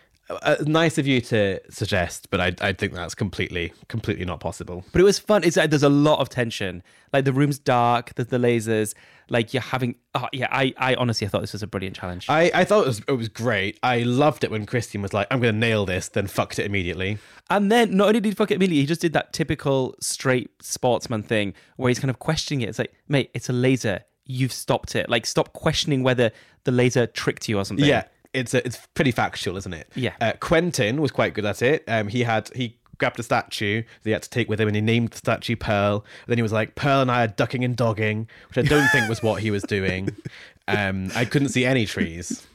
Uh, 0.41 0.55
nice 0.65 0.97
of 0.97 1.05
you 1.07 1.21
to 1.21 1.59
suggest, 1.69 2.29
but 2.29 2.39
I, 2.39 2.53
I 2.61 2.73
think 2.73 2.93
that's 2.93 3.15
completely, 3.15 3.73
completely 3.87 4.25
not 4.25 4.39
possible. 4.39 4.85
But 4.91 5.01
it 5.01 5.03
was 5.03 5.19
fun. 5.19 5.43
It's 5.43 5.57
like 5.57 5.69
there's 5.69 5.83
a 5.83 5.89
lot 5.89 6.19
of 6.19 6.29
tension. 6.29 6.83
Like 7.13 7.25
the 7.25 7.33
room's 7.33 7.59
dark. 7.59 8.13
There's 8.15 8.29
the 8.29 8.37
lasers. 8.37 8.93
Like 9.29 9.53
you're 9.53 9.61
having. 9.61 9.95
Oh 10.15 10.27
yeah. 10.33 10.47
I 10.51 10.73
I 10.77 10.95
honestly 10.95 11.25
I 11.27 11.29
thought 11.29 11.41
this 11.41 11.53
was 11.53 11.63
a 11.63 11.67
brilliant 11.67 11.95
challenge. 11.95 12.29
I, 12.29 12.51
I 12.53 12.63
thought 12.63 12.83
it 12.83 12.87
was, 12.87 13.01
it 13.07 13.11
was 13.11 13.29
great. 13.29 13.79
I 13.83 13.99
loved 13.99 14.43
it 14.43 14.51
when 14.51 14.65
Christian 14.65 15.01
was 15.01 15.13
like, 15.13 15.27
I'm 15.31 15.39
going 15.39 15.53
to 15.53 15.59
nail 15.59 15.85
this, 15.85 16.09
then 16.09 16.27
fucked 16.27 16.59
it 16.59 16.65
immediately. 16.65 17.17
And 17.49 17.71
then 17.71 17.95
not 17.95 18.07
only 18.07 18.19
did 18.19 18.29
he 18.29 18.35
fuck 18.35 18.51
it 18.51 18.55
immediately, 18.55 18.81
he 18.81 18.85
just 18.85 19.01
did 19.01 19.13
that 19.13 19.33
typical 19.33 19.95
straight 19.99 20.49
sportsman 20.61 21.23
thing 21.23 21.53
where 21.77 21.89
he's 21.89 21.99
kind 21.99 22.09
of 22.09 22.19
questioning 22.19 22.61
it. 22.61 22.69
It's 22.69 22.79
like, 22.79 22.93
mate, 23.07 23.31
it's 23.33 23.49
a 23.49 23.53
laser. 23.53 24.03
You've 24.25 24.53
stopped 24.53 24.95
it. 24.95 25.09
Like, 25.09 25.25
stop 25.25 25.51
questioning 25.53 26.03
whether 26.03 26.31
the 26.63 26.71
laser 26.71 27.07
tricked 27.07 27.49
you 27.49 27.57
or 27.57 27.65
something. 27.65 27.85
Yeah, 27.85 28.03
it's 28.33 28.53
a, 28.53 28.65
it's 28.65 28.79
pretty 28.93 29.11
factual, 29.11 29.57
isn't 29.57 29.73
it? 29.73 29.89
Yeah. 29.95 30.13
Uh, 30.21 30.33
Quentin 30.39 31.01
was 31.01 31.11
quite 31.11 31.33
good 31.33 31.45
at 31.45 31.61
it. 31.61 31.83
Um, 31.87 32.07
he 32.07 32.23
had 32.23 32.49
he 32.55 32.77
grabbed 32.97 33.19
a 33.19 33.23
statue 33.23 33.81
that 33.81 34.03
he 34.03 34.11
had 34.11 34.21
to 34.23 34.29
take 34.29 34.47
with 34.47 34.61
him, 34.61 34.67
and 34.67 34.75
he 34.75 34.81
named 34.81 35.09
the 35.09 35.17
statue 35.17 35.55
Pearl. 35.55 36.05
then 36.27 36.37
he 36.37 36.41
was 36.43 36.51
like, 36.53 36.75
"Pearl 36.75 37.01
and 37.01 37.09
I 37.11 37.23
are 37.23 37.27
ducking 37.27 37.63
and 37.63 37.75
dogging," 37.75 38.27
which 38.49 38.57
I 38.57 38.67
don't 38.67 38.87
think 38.89 39.09
was 39.09 39.21
what 39.23 39.41
he 39.41 39.51
was 39.51 39.63
doing. 39.63 40.09
Um, 40.67 41.09
I 41.15 41.25
couldn't 41.25 41.49
see 41.49 41.65
any 41.65 41.85
trees. 41.85 42.45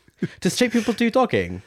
Does 0.40 0.54
straight 0.54 0.72
people 0.72 0.94
do 0.94 1.10
dogging? 1.10 1.60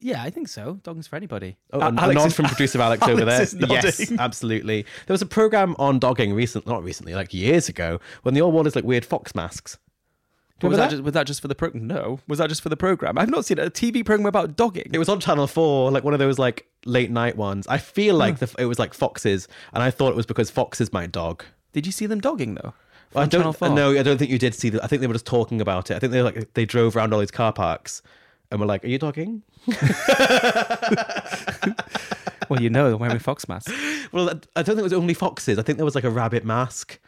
Yeah, 0.00 0.22
I 0.22 0.30
think 0.30 0.46
so. 0.46 0.78
Dogging's 0.84 1.08
for 1.08 1.16
anybody. 1.16 1.56
Oh, 1.72 1.80
a 1.80 1.84
Alex 1.86 2.14
nod 2.14 2.26
is- 2.28 2.34
from 2.36 2.44
producer 2.44 2.80
Alex 2.80 3.02
over 3.02 3.24
there. 3.24 3.34
Alex 3.34 3.54
is 3.54 3.58
nodding. 3.58 3.74
Yes, 3.82 4.12
absolutely. 4.18 4.82
There 5.06 5.14
was 5.14 5.22
a 5.22 5.26
program 5.26 5.74
on 5.78 5.98
dogging 5.98 6.32
recent, 6.34 6.66
not 6.66 6.84
recently, 6.84 7.14
like 7.14 7.34
years 7.34 7.68
ago, 7.68 7.98
when 8.22 8.34
they 8.34 8.40
all 8.42 8.52
wore 8.52 8.62
these 8.62 8.76
like 8.76 8.84
weird 8.84 9.04
fox 9.04 9.34
masks. 9.34 9.78
Was 10.62 10.76
that, 10.76 10.84
that? 10.84 10.90
just, 10.90 11.02
was 11.04 11.12
that 11.14 11.26
just 11.26 11.40
for 11.40 11.48
the 11.48 11.54
program? 11.54 11.86
No. 11.86 12.20
Was 12.26 12.38
that 12.38 12.48
just 12.48 12.62
for 12.62 12.68
the 12.68 12.76
program? 12.76 13.16
I've 13.16 13.30
not 13.30 13.44
seen 13.44 13.58
a 13.58 13.70
TV 13.70 14.04
program 14.04 14.26
about 14.26 14.56
dogging. 14.56 14.90
It 14.92 14.98
was 14.98 15.08
on 15.08 15.20
Channel 15.20 15.46
Four, 15.46 15.90
like 15.90 16.02
one 16.02 16.14
of 16.14 16.18
those 16.18 16.38
like 16.38 16.66
late 16.84 17.10
night 17.10 17.36
ones. 17.36 17.66
I 17.68 17.78
feel 17.78 18.16
like 18.16 18.38
the, 18.38 18.52
it 18.58 18.64
was 18.64 18.78
like 18.78 18.92
foxes, 18.94 19.46
and 19.72 19.82
I 19.82 19.90
thought 19.90 20.10
it 20.10 20.16
was 20.16 20.26
because 20.26 20.50
foxes 20.50 20.92
might 20.92 21.12
dog. 21.12 21.44
Did 21.72 21.86
you 21.86 21.92
see 21.92 22.06
them 22.06 22.20
dogging 22.20 22.54
though? 22.54 22.74
I 23.14 23.22
On 23.22 23.30
Channel 23.30 23.52
don't. 23.52 23.68
4? 23.68 23.68
No, 23.70 23.92
I 23.92 24.02
don't 24.02 24.18
think 24.18 24.30
you 24.30 24.38
did 24.38 24.54
see 24.54 24.68
that. 24.70 24.82
I 24.82 24.86
think 24.86 25.00
they 25.00 25.06
were 25.06 25.14
just 25.14 25.26
talking 25.26 25.60
about 25.60 25.90
it. 25.90 25.94
I 25.94 25.98
think 25.98 26.12
they 26.12 26.22
like 26.22 26.52
they 26.54 26.66
drove 26.66 26.96
around 26.96 27.12
all 27.14 27.20
these 27.20 27.30
car 27.30 27.52
parks, 27.52 28.02
and 28.50 28.58
were 28.60 28.66
like, 28.66 28.84
"Are 28.84 28.88
you 28.88 28.98
dogging?" 28.98 29.42
Well, 32.48 32.62
you 32.62 32.70
know, 32.70 32.88
they're 32.88 32.96
wearing 32.96 33.18
fox 33.18 33.48
masks. 33.48 33.72
Well, 34.12 34.30
I 34.56 34.62
don't 34.62 34.74
think 34.74 34.78
it 34.78 34.82
was 34.82 34.92
only 34.92 35.14
foxes. 35.14 35.58
I 35.58 35.62
think 35.62 35.76
there 35.76 35.84
was 35.84 35.94
like 35.94 36.04
a 36.04 36.10
rabbit 36.10 36.44
mask. 36.44 36.98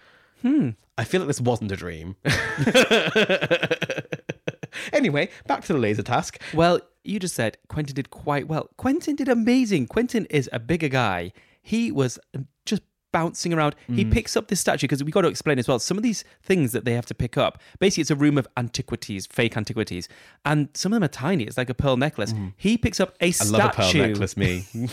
Hmm. 0.43 0.71
I 0.99 1.05
feel 1.05 1.23
like 1.23 1.29
this 1.29 1.41
wasn't 1.41 1.73
a 1.73 1.77
dream. 1.77 2.17
anyway, 4.93 5.29
back 5.47 5.65
to 5.65 5.73
the 5.73 5.79
laser 5.79 6.03
task. 6.03 6.41
Well, 6.53 6.81
you 7.05 7.19
just 7.19 7.35
said 7.35 7.57
Quentin 7.69 7.95
did 7.95 8.11
quite 8.11 8.49
well. 8.49 8.69
Quentin 8.77 9.17
did 9.17 9.29
amazing. 9.29 9.87
Quentin 9.87 10.27
is 10.27 10.51
a 10.53 10.59
bigger 10.59 10.89
guy. 10.89 11.33
He 11.63 11.91
was 11.91 12.19
just 12.67 12.83
bouncing 13.13 13.55
around. 13.55 13.75
He 13.89 14.05
picks 14.05 14.37
up 14.37 14.49
this 14.49 14.61
statue 14.61 14.87
because 14.87 15.03
we 15.03 15.11
got 15.11 15.23
to 15.23 15.29
explain 15.29 15.59
as 15.59 15.67
well. 15.67 15.79
Some 15.79 15.97
of 15.97 16.03
these 16.03 16.25
things 16.43 16.73
that 16.73 16.85
they 16.85 16.93
have 16.93 17.07
to 17.07 17.15
pick 17.15 17.39
up. 17.39 17.61
Basically, 17.79 18.03
it's 18.03 18.11
a 18.11 18.17
room 18.17 18.37
of 18.39 18.47
antiquities, 18.57 19.27
fake 19.27 19.57
antiquities, 19.57 20.09
and 20.45 20.69
some 20.75 20.93
of 20.93 20.97
them 20.97 21.05
are 21.05 21.09
tiny. 21.09 21.45
It's 21.45 21.57
like 21.57 21.71
a 21.71 21.75
pearl 21.75 21.97
necklace. 21.97 22.35
He 22.57 22.77
picks 22.77 23.01
up 23.01 23.17
a 23.21 23.27
I 23.27 23.31
statue. 23.31 23.55
I 23.55 23.59
love 23.59 23.71
a 23.71 23.75
pearl 23.75 23.93
necklace, 23.95 24.37
me. 24.37 24.67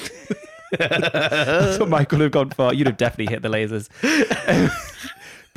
That's 0.79 1.79
what 1.79 1.89
Michael 1.89 2.19
would 2.19 2.23
have 2.25 2.31
gone 2.31 2.49
for. 2.49 2.73
You'd 2.73 2.87
have 2.87 2.97
definitely 2.97 3.33
hit 3.33 3.41
the 3.41 3.49
lasers. 3.49 3.89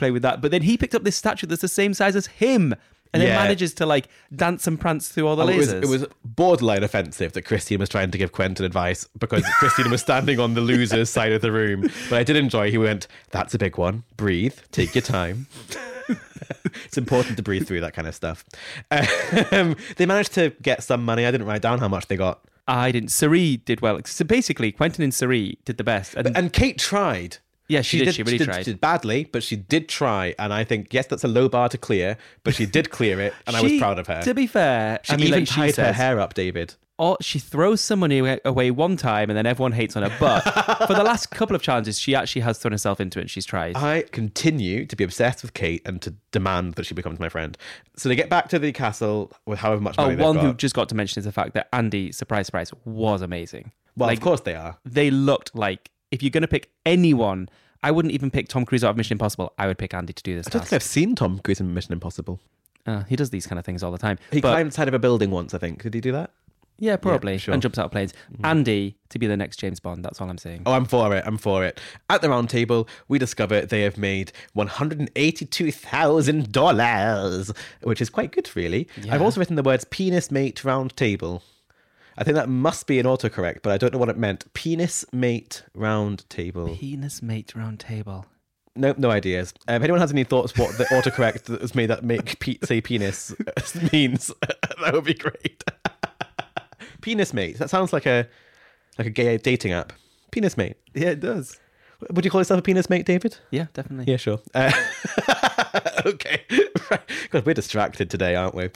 Play 0.00 0.10
with 0.10 0.22
that. 0.22 0.40
But 0.40 0.50
then 0.50 0.62
he 0.62 0.76
picked 0.78 0.94
up 0.94 1.04
this 1.04 1.14
statue 1.16 1.46
that's 1.46 1.60
the 1.60 1.68
same 1.68 1.92
size 1.94 2.16
as 2.16 2.26
him. 2.26 2.74
And 3.12 3.20
then 3.20 3.28
Yeah. 3.28 3.42
manages 3.42 3.74
to 3.74 3.86
like 3.86 4.08
dance 4.34 4.66
and 4.66 4.80
prance 4.80 5.08
through 5.08 5.26
all 5.26 5.36
the 5.36 5.44
Oh, 5.44 5.48
it, 5.48 5.56
was, 5.56 5.68
lasers. 5.74 5.82
it 5.82 5.88
was 5.88 6.06
borderline 6.24 6.82
offensive 6.84 7.32
that 7.34 7.42
Christian 7.42 7.78
was 7.80 7.88
trying 7.88 8.10
to 8.12 8.16
give 8.18 8.32
Quentin 8.32 8.64
advice 8.64 9.06
because 9.18 9.44
Christian 9.58 9.90
was 9.90 10.00
standing 10.00 10.38
on 10.40 10.54
the 10.54 10.60
loser's 10.60 11.10
side 11.10 11.32
of 11.32 11.42
the 11.42 11.52
room. 11.52 11.82
But 12.08 12.18
I 12.20 12.24
did 12.24 12.36
enjoy. 12.36 12.70
He 12.70 12.78
went, 12.78 13.08
"That's 13.30 13.52
a 13.52 13.58
big 13.58 13.76
one. 13.76 14.04
Breathe. 14.16 14.54
Take 14.72 14.94
your 14.94 15.02
time." 15.02 15.48
it's 16.84 16.96
important 16.98 17.36
to 17.36 17.42
breathe 17.42 17.66
through 17.66 17.80
that 17.80 17.94
kind 17.94 18.08
of 18.08 18.14
stuff. 18.14 18.44
Um, 19.52 19.76
they 19.96 20.06
managed 20.06 20.32
to 20.34 20.50
get 20.62 20.82
some 20.82 21.04
money. 21.04 21.26
I 21.26 21.30
didn't 21.30 21.46
write 21.46 21.62
down 21.62 21.78
how 21.80 21.88
much 21.88 22.06
they 22.06 22.16
got. 22.16 22.40
I 22.68 22.92
didn't. 22.92 23.10
Cirie 23.10 23.56
did 23.58 23.80
well. 23.80 24.00
So 24.04 24.24
basically, 24.24 24.70
Quentin 24.72 25.02
and 25.02 25.12
Cirie 25.12 25.58
did 25.64 25.76
the 25.76 25.84
best. 25.84 26.14
And, 26.14 26.36
And 26.36 26.52
Kate 26.52 26.78
tried. 26.78 27.38
Yeah, 27.70 27.82
she 27.82 28.04
did, 28.04 28.14
she 28.14 28.22
really 28.22 28.38
did, 28.38 28.44
tried. 28.46 28.64
did 28.64 28.80
badly, 28.80 29.24
but 29.24 29.42
she 29.42 29.56
did 29.56 29.88
try. 29.88 30.34
And 30.38 30.52
I 30.52 30.64
think, 30.64 30.92
yes, 30.92 31.06
that's 31.06 31.24
a 31.24 31.28
low 31.28 31.48
bar 31.48 31.68
to 31.68 31.78
clear, 31.78 32.16
but 32.44 32.54
she 32.54 32.66
did 32.66 32.90
clear 32.90 33.20
it. 33.20 33.32
And 33.46 33.56
I 33.56 33.62
was 33.62 33.78
proud 33.78 33.98
of 33.98 34.06
her. 34.08 34.22
To 34.22 34.34
be 34.34 34.46
fair, 34.46 35.00
she 35.04 35.12
I 35.12 35.16
mean, 35.16 35.26
even 35.28 35.38
like 35.40 35.48
she 35.48 35.54
tied 35.72 35.76
her 35.76 35.92
hair 35.92 36.18
up, 36.20 36.34
David. 36.34 36.74
or 36.98 37.16
she 37.22 37.38
throws 37.38 37.80
some 37.80 38.00
money 38.00 38.18
away- 38.44 38.70
one 38.72 38.96
time 38.96 39.30
and 39.30 39.36
then 39.36 39.46
everyone 39.46 39.72
hates 39.72 39.96
on 39.96 40.02
her. 40.02 40.14
But 40.18 40.40
for 40.86 40.94
the 40.94 41.02
last 41.04 41.30
couple 41.30 41.54
of 41.56 41.62
challenges, 41.62 41.98
she 41.98 42.14
actually 42.14 42.42
has 42.42 42.58
thrown 42.58 42.72
herself 42.72 43.00
into 43.00 43.18
it 43.20 43.22
and 43.22 43.30
she's 43.30 43.46
tried. 43.46 43.76
I 43.76 44.02
continue 44.10 44.84
to 44.86 44.96
be 44.96 45.04
obsessed 45.04 45.42
with 45.42 45.54
Kate 45.54 45.80
and 45.86 46.02
to 46.02 46.14
demand 46.32 46.74
that 46.74 46.84
she 46.86 46.94
becomes 46.94 47.18
my 47.20 47.28
friend. 47.28 47.56
So 47.96 48.08
they 48.08 48.16
get 48.16 48.28
back 48.28 48.48
to 48.50 48.58
the 48.58 48.72
castle 48.72 49.32
with 49.46 49.60
however 49.60 49.80
much 49.80 49.94
Oh, 49.96 50.02
money 50.02 50.16
they've 50.16 50.24
one 50.26 50.36
who 50.38 50.54
just 50.54 50.74
got 50.74 50.88
to 50.90 50.94
mention 50.94 51.20
is 51.20 51.24
the 51.24 51.32
fact 51.32 51.54
that 51.54 51.68
Andie, 51.72 52.12
surprise, 52.12 52.46
surprise, 52.46 52.72
was 52.84 53.22
amazing. 53.22 53.72
well, 53.96 54.08
like, 54.08 54.18
of 54.18 54.24
course 54.24 54.40
they 54.40 54.54
are. 54.56 54.76
They 54.84 55.10
looked 55.10 55.54
like 55.54 55.90
if 56.10 56.22
you're 56.22 56.30
going 56.30 56.42
to 56.42 56.48
pick 56.48 56.70
anyone, 56.84 57.48
I 57.82 57.90
wouldn't 57.90 58.12
even 58.12 58.30
pick 58.30 58.48
Tom 58.48 58.64
Cruise 58.66 58.84
out 58.84 58.90
of 58.90 58.96
Mission 58.96 59.14
Impossible. 59.14 59.52
I 59.58 59.66
would 59.66 59.78
pick 59.78 59.94
Andie 59.94 60.12
to 60.12 60.22
do 60.22 60.36
this 60.36 60.46
I 60.46 60.50
don't 60.50 60.60
task. 60.60 60.70
think 60.70 60.76
I've 60.78 60.82
seen 60.82 61.14
Tom 61.14 61.38
Cruise 61.38 61.60
in 61.60 61.72
Mission 61.72 61.92
Impossible. 61.92 62.40
Uh, 62.86 63.04
he 63.04 63.16
does 63.16 63.30
these 63.30 63.46
kind 63.46 63.58
of 63.58 63.64
things 63.64 63.82
all 63.82 63.92
the 63.92 63.98
time. 63.98 64.18
He 64.32 64.40
But- 64.40 64.50
climbed 64.52 64.68
inside 64.68 64.88
of 64.88 64.94
a 64.94 64.98
building 64.98 65.30
once, 65.30 65.54
I 65.54 65.58
think. 65.58 65.82
Did 65.82 65.94
he 65.94 66.00
do 66.00 66.12
that? 66.12 66.30
Yeah, 66.82 66.96
probably. 66.96 67.36
sure. 67.36 67.52
And 67.52 67.60
jumps 67.62 67.78
out 67.78 67.84
of 67.84 67.92
planes. 67.92 68.14
Andie 68.42 68.96
to 69.10 69.18
be 69.18 69.26
the 69.26 69.36
next 69.36 69.58
James 69.58 69.80
Bond. 69.80 70.02
That's 70.02 70.18
all 70.18 70.30
I'm 70.30 70.38
saying. 70.38 70.62
Oh, 70.64 70.72
I'm 70.72 70.86
for 70.86 71.14
it. 71.14 71.22
I'm 71.26 71.36
for 71.36 71.62
it. 71.62 71.78
At 72.08 72.22
the 72.22 72.30
round 72.30 72.48
table, 72.48 72.88
we 73.06 73.18
discover 73.18 73.60
they 73.66 73.82
have 73.82 73.98
made 73.98 74.32
$182,000, 74.56 77.52
which 77.82 78.00
is 78.00 78.10
quite 78.10 78.32
good, 78.32 78.50
really. 78.54 78.88
I've 79.10 79.22
also 79.22 79.40
written 79.40 79.56
the 79.56 79.62
words 79.62 79.84
penis 79.84 80.30
mate 80.30 80.64
round 80.64 80.96
table. 80.96 81.42
I 82.20 82.24
think 82.24 82.34
that 82.34 82.50
must 82.50 82.86
be 82.86 82.98
an 82.98 83.06
autocorrect, 83.06 83.62
but 83.62 83.72
I 83.72 83.78
don't 83.78 83.94
know 83.94 83.98
what 83.98 84.10
it 84.10 84.18
meant. 84.18 84.52
Penis 84.52 85.06
mate 85.10 85.64
round 85.74 86.28
table. 86.28 86.76
Penis 86.76 87.22
mate 87.22 87.54
round 87.56 87.80
table. 87.80 88.26
No, 88.76 88.94
no 88.98 89.10
ideas. 89.10 89.54
Um, 89.66 89.76
if 89.76 89.82
anyone 89.82 90.00
has 90.02 90.12
any 90.12 90.24
thoughts 90.24 90.56
what 90.56 90.76
the 90.76 90.84
autocorrect 90.84 91.44
that 91.44 91.62
was 91.62 91.74
made 91.74 91.86
that 91.86 92.04
make 92.04 92.38
pe- 92.38 92.58
say 92.62 92.82
penis 92.82 93.34
means, 93.92 94.30
that 94.40 94.92
would 94.92 95.04
be 95.04 95.14
great. 95.14 95.64
penis 97.00 97.32
mate. 97.32 97.56
That 97.58 97.70
sounds 97.70 97.92
like 97.92 98.04
a 98.06 98.28
like 98.98 99.06
a 99.06 99.10
gay 99.10 99.38
dating 99.38 99.72
app. 99.72 99.94
Penis 100.30 100.58
mate. 100.58 100.76
Yeah, 100.94 101.08
it 101.10 101.20
does. 101.20 101.58
Would 102.10 102.24
you 102.24 102.30
call 102.30 102.40
yourself 102.42 102.60
a 102.60 102.62
penis 102.62 102.88
mate, 102.90 103.06
David? 103.06 103.38
Yeah, 103.50 103.66
definitely. 103.72 104.10
Yeah, 104.10 104.16
sure. 104.18 104.40
Uh, 104.54 104.72
okay. 106.06 106.42
Right. 106.90 107.00
God, 107.30 107.44
we're 107.46 107.54
distracted 107.54 108.10
today, 108.10 108.34
aren't 108.34 108.54
we? 108.54 108.70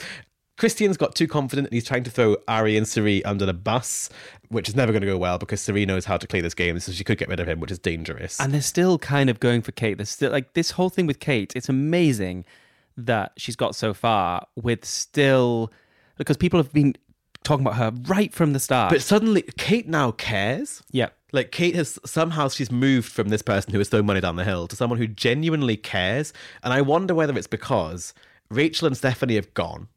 Christian's 0.57 0.97
got 0.97 1.15
too 1.15 1.27
confident 1.27 1.67
and 1.67 1.73
he's 1.73 1.85
trying 1.85 2.03
to 2.05 2.09
throw 2.11 2.37
Arie 2.47 2.77
and 2.77 2.87
Cirie 2.87 3.23
under 3.25 3.45
the 3.45 3.53
bus, 3.53 4.09
which 4.49 4.69
is 4.69 4.75
never 4.75 4.91
going 4.91 5.01
to 5.01 5.07
go 5.07 5.17
well 5.17 5.37
because 5.37 5.59
Cirie 5.61 5.85
knows 5.85 6.05
how 6.05 6.17
to 6.17 6.27
play 6.27 6.39
this 6.41 6.53
game, 6.53 6.79
so 6.79 6.91
she 6.91 7.03
could 7.03 7.17
get 7.17 7.27
rid 7.27 7.39
of 7.39 7.47
him, 7.47 7.59
which 7.59 7.71
is 7.71 7.79
dangerous. 7.79 8.39
And 8.39 8.53
they're 8.53 8.61
still 8.61 8.97
kind 8.97 9.29
of 9.29 9.39
going 9.39 9.61
for 9.61 9.71
Kate. 9.73 9.97
There's 9.97 10.09
still 10.09 10.31
like 10.31 10.53
this 10.53 10.71
whole 10.71 10.89
thing 10.89 11.07
with 11.07 11.19
Kate. 11.19 11.51
It's 11.55 11.67
amazing 11.69 12.45
that 12.97 13.33
she's 13.37 13.57
got 13.57 13.75
so 13.75 13.93
far 13.93 14.47
with 14.55 14.85
still 14.85 15.71
because 16.17 16.37
people 16.37 16.57
have 16.59 16.71
been 16.71 16.95
talking 17.43 17.65
about 17.65 17.75
her 17.75 17.91
right 18.07 18.33
from 18.33 18.53
the 18.53 18.59
start. 18.59 18.91
but 18.91 19.01
suddenly, 19.01 19.41
Kate 19.57 19.87
now 19.87 20.11
cares. 20.11 20.81
yeah. 20.91 21.09
Like 21.31 21.51
Kate 21.51 21.75
has 21.75 21.99
somehow 22.05 22.47
she's 22.47 22.71
moved 22.71 23.11
from 23.11 23.27
this 23.27 23.41
person 23.41 23.73
who 23.73 23.79
is 23.81 23.89
throwing 23.89 24.05
money 24.05 24.21
down 24.21 24.37
the 24.37 24.45
hill 24.45 24.67
to 24.69 24.75
someone 24.77 24.97
who 24.97 25.05
genuinely 25.07 25.75
cares. 25.75 26.31
And 26.63 26.71
I 26.71 26.79
wonder 26.79 27.13
whether 27.13 27.37
it's 27.37 27.45
because 27.45 28.13
Rachel 28.49 28.87
and 28.87 28.95
Stephanie 28.95 29.35
have 29.35 29.53
gone. 29.53 29.89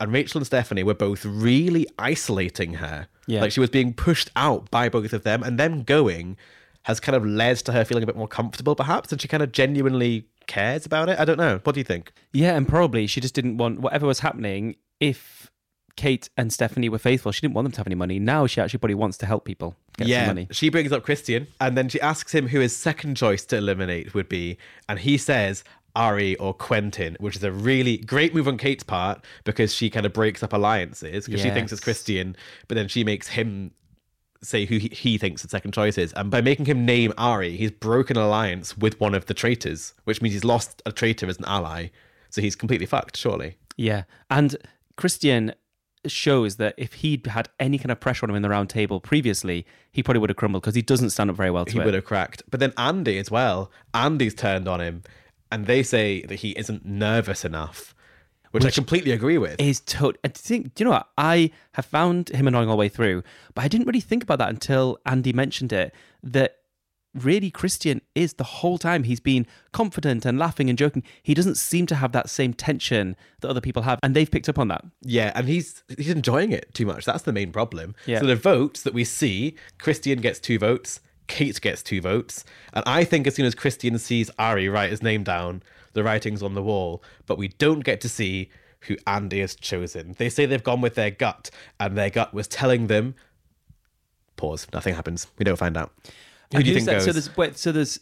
And 0.00 0.12
Rachel 0.12 0.38
and 0.38 0.46
Stephanie 0.46 0.82
were 0.82 0.94
both 0.94 1.24
really 1.24 1.86
isolating 1.98 2.74
her. 2.74 3.08
Yeah. 3.26 3.40
Like 3.40 3.52
she 3.52 3.60
was 3.60 3.70
being 3.70 3.92
pushed 3.92 4.30
out 4.36 4.70
by 4.70 4.88
both 4.88 5.12
of 5.12 5.24
them. 5.24 5.42
And 5.42 5.58
them 5.58 5.82
going 5.82 6.36
has 6.84 7.00
kind 7.00 7.16
of 7.16 7.26
led 7.26 7.56
to 7.58 7.72
her 7.72 7.84
feeling 7.84 8.02
a 8.02 8.06
bit 8.06 8.16
more 8.16 8.28
comfortable, 8.28 8.74
perhaps. 8.74 9.12
And 9.12 9.20
she 9.20 9.28
kind 9.28 9.42
of 9.42 9.52
genuinely 9.52 10.26
cares 10.46 10.86
about 10.86 11.08
it. 11.08 11.18
I 11.18 11.24
don't 11.24 11.38
know. 11.38 11.60
What 11.64 11.74
do 11.74 11.80
you 11.80 11.84
think? 11.84 12.12
Yeah, 12.32 12.56
and 12.56 12.66
probably 12.66 13.06
she 13.06 13.20
just 13.20 13.34
didn't 13.34 13.58
want 13.58 13.80
whatever 13.80 14.06
was 14.06 14.20
happening. 14.20 14.76
If 15.00 15.50
Kate 15.98 16.30
and 16.36 16.52
Stephanie 16.52 16.88
were 16.88 16.98
faithful, 16.98 17.32
she 17.32 17.40
didn't 17.40 17.54
want 17.54 17.66
them 17.66 17.72
to 17.72 17.78
have 17.78 17.86
any 17.86 17.96
money. 17.96 18.18
Now 18.18 18.46
she 18.46 18.60
actually 18.60 18.78
probably 18.78 18.94
wants 18.94 19.18
to 19.18 19.26
help 19.26 19.44
people 19.44 19.76
get 19.96 20.06
yeah, 20.06 20.26
some 20.26 20.36
money. 20.36 20.48
she 20.52 20.68
brings 20.68 20.92
up 20.92 21.02
Christian, 21.02 21.48
and 21.60 21.76
then 21.76 21.88
she 21.88 22.00
asks 22.00 22.32
him 22.32 22.48
who 22.48 22.60
his 22.60 22.74
second 22.74 23.16
choice 23.16 23.44
to 23.46 23.56
eliminate 23.56 24.14
would 24.14 24.28
be, 24.28 24.58
and 24.88 25.00
he 25.00 25.18
says 25.18 25.64
Arie 25.96 26.36
or 26.36 26.54
Quentin, 26.54 27.16
which 27.20 27.36
is 27.36 27.42
a 27.44 27.52
really 27.52 27.96
great 27.98 28.34
move 28.34 28.48
on 28.48 28.58
Kate's 28.58 28.84
part 28.84 29.24
because 29.44 29.74
she 29.74 29.90
kind 29.90 30.06
of 30.06 30.12
breaks 30.12 30.42
up 30.42 30.52
alliances 30.52 31.26
because 31.26 31.40
she 31.40 31.50
thinks 31.50 31.72
it's 31.72 31.80
Christian, 31.80 32.36
but 32.68 32.74
then 32.76 32.88
she 32.88 33.04
makes 33.04 33.28
him 33.28 33.72
say 34.42 34.66
who 34.66 34.78
he, 34.78 34.88
he 34.88 35.18
thinks 35.18 35.42
the 35.42 35.48
second 35.48 35.72
choice 35.72 35.98
is, 35.98 36.12
and 36.12 36.30
by 36.30 36.40
making 36.40 36.66
him 36.66 36.84
name 36.86 37.12
Arie, 37.18 37.56
he's 37.56 37.72
broken 37.72 38.16
an 38.16 38.22
alliance 38.22 38.76
with 38.78 39.00
one 39.00 39.14
of 39.14 39.26
the 39.26 39.34
traitors, 39.34 39.94
which 40.04 40.22
means 40.22 40.32
he's 40.32 40.44
lost 40.44 40.80
a 40.86 40.92
traitor 40.92 41.26
as 41.28 41.38
an 41.38 41.44
ally, 41.46 41.88
so 42.30 42.40
he's 42.40 42.54
completely 42.54 42.86
fucked. 42.86 43.16
Surely. 43.16 43.56
Yeah, 43.76 44.04
and 44.30 44.56
Christian 44.96 45.54
shows 46.06 46.56
that 46.56 46.74
if 46.76 46.94
he'd 46.94 47.26
had 47.26 47.48
any 47.58 47.78
kind 47.78 47.90
of 47.90 48.00
pressure 48.00 48.24
on 48.24 48.30
him 48.30 48.36
in 48.36 48.42
the 48.42 48.48
round 48.48 48.70
table 48.70 49.00
previously, 49.00 49.66
he 49.90 50.02
probably 50.02 50.20
would 50.20 50.30
have 50.30 50.36
crumbled 50.36 50.62
because 50.62 50.74
he 50.74 50.82
doesn't 50.82 51.10
stand 51.10 51.30
up 51.30 51.36
very 51.36 51.50
well 51.50 51.64
to 51.64 51.72
he 51.72 51.78
it. 51.80 51.84
would 51.84 51.94
have 51.94 52.04
cracked. 52.04 52.42
But 52.50 52.60
then 52.60 52.72
Andie 52.76 53.18
as 53.18 53.30
well. 53.30 53.70
Andie's 53.92 54.34
turned 54.34 54.68
on 54.68 54.80
him, 54.80 55.02
and 55.50 55.66
they 55.66 55.82
say 55.82 56.22
that 56.22 56.36
he 56.36 56.50
isn't 56.52 56.84
nervous 56.84 57.44
enough, 57.44 57.94
which, 58.50 58.64
I 58.64 58.70
completely 58.70 59.12
agree 59.12 59.38
with. 59.38 59.60
is 59.60 59.80
to 59.80 60.12
I 60.24 60.28
think 60.28 60.74
do 60.74 60.82
you 60.82 60.84
know 60.86 60.92
what 60.92 61.08
I 61.18 61.50
have 61.72 61.84
found 61.86 62.30
him 62.30 62.46
annoying 62.48 62.68
all 62.68 62.76
the 62.76 62.80
way 62.80 62.88
through, 62.88 63.22
but 63.54 63.64
I 63.64 63.68
didn't 63.68 63.86
really 63.86 64.00
think 64.00 64.22
about 64.22 64.38
that 64.38 64.48
until 64.48 64.98
Andie 65.06 65.32
mentioned 65.32 65.72
it. 65.72 65.94
That 66.22 66.56
really 67.14 67.50
Christian 67.50 68.00
is 68.14 68.34
the 68.34 68.44
whole 68.44 68.78
time 68.78 69.02
he's 69.04 69.18
been 69.18 69.46
confident 69.72 70.24
and 70.24 70.38
laughing 70.38 70.68
and 70.68 70.78
joking. 70.78 71.02
He 71.22 71.34
doesn't 71.34 71.56
seem 71.56 71.86
to 71.86 71.94
have 71.96 72.12
that 72.12 72.28
same 72.28 72.52
tension 72.52 73.16
that 73.40 73.48
other 73.48 73.60
people 73.62 73.82
have, 73.82 73.98
and 74.02 74.14
they've 74.14 74.30
picked 74.30 74.48
up 74.48 74.58
on 74.58 74.68
that. 74.68 74.84
yeah, 75.02 75.32
and 75.34 75.48
he's 75.48 75.82
he's 75.96 76.10
enjoying 76.10 76.52
it 76.52 76.72
too 76.74 76.86
much. 76.86 77.04
That's 77.04 77.22
the 77.22 77.32
main 77.32 77.50
problem. 77.52 77.94
Yeah. 78.06 78.20
So 78.20 78.26
the 78.26 78.36
votes 78.36 78.82
that 78.82 78.94
we 78.94 79.04
see, 79.04 79.56
Christian 79.78 80.20
gets 80.20 80.38
two 80.38 80.58
votes, 80.58 81.00
Kate 81.28 81.60
gets 81.60 81.82
two 81.82 82.00
votes, 82.00 82.44
and 82.72 82.82
I 82.86 83.04
think 83.04 83.26
as 83.26 83.34
soon 83.36 83.46
as 83.46 83.54
Christian 83.54 83.98
sees 83.98 84.30
Arie 84.38 84.68
write 84.68 84.90
his 84.90 85.02
name 85.02 85.22
down, 85.22 85.62
the 85.92 86.02
writing's 86.02 86.42
on 86.42 86.54
the 86.54 86.62
wall, 86.62 87.02
but 87.26 87.38
we 87.38 87.48
don't 87.48 87.80
get 87.80 88.00
to 88.02 88.08
see 88.08 88.50
who 88.82 88.96
Andie 89.06 89.40
has 89.40 89.54
chosen. 89.54 90.14
They 90.18 90.28
say 90.28 90.46
they've 90.46 90.62
gone 90.62 90.80
with 90.80 90.94
their 90.94 91.10
gut, 91.10 91.50
and 91.78 91.96
their 91.96 92.10
gut 92.10 92.32
was 92.34 92.48
telling 92.48 92.86
them. 92.88 93.14
Pause. 94.36 94.68
Nothing 94.72 94.94
happens. 94.94 95.26
We 95.38 95.44
don't 95.44 95.56
find 95.58 95.76
out. 95.76 95.92
Who 96.52 96.58
And 96.58 96.64
do 96.64 96.70
you 96.70 96.74
think 96.76 96.86
that? 96.86 96.94
goes? 96.94 97.04
So 97.04 97.12
there's 97.12 97.36
wait, 97.36 97.58
so 97.58 97.72
there's 97.72 98.00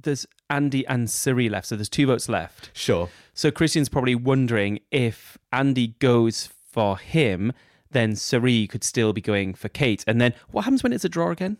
there's 0.00 0.26
Andie 0.48 0.86
and 0.86 1.10
Cirie 1.10 1.48
left. 1.48 1.66
So 1.66 1.76
there's 1.76 1.88
two 1.88 2.06
votes 2.06 2.28
left. 2.28 2.70
Sure. 2.72 3.08
So 3.34 3.50
Christian's 3.50 3.88
probably 3.88 4.14
wondering 4.14 4.80
if 4.90 5.36
Andie 5.52 5.94
goes 5.98 6.48
for 6.70 6.98
him, 6.98 7.52
then 7.90 8.16
Cirie 8.16 8.66
could 8.66 8.84
still 8.84 9.12
be 9.12 9.20
going 9.20 9.54
for 9.54 9.68
Kate. 9.68 10.04
And 10.06 10.20
then 10.20 10.34
what 10.50 10.62
happens 10.64 10.82
when 10.82 10.92
it's 10.92 11.04
a 11.04 11.08
draw 11.08 11.30
again? 11.30 11.58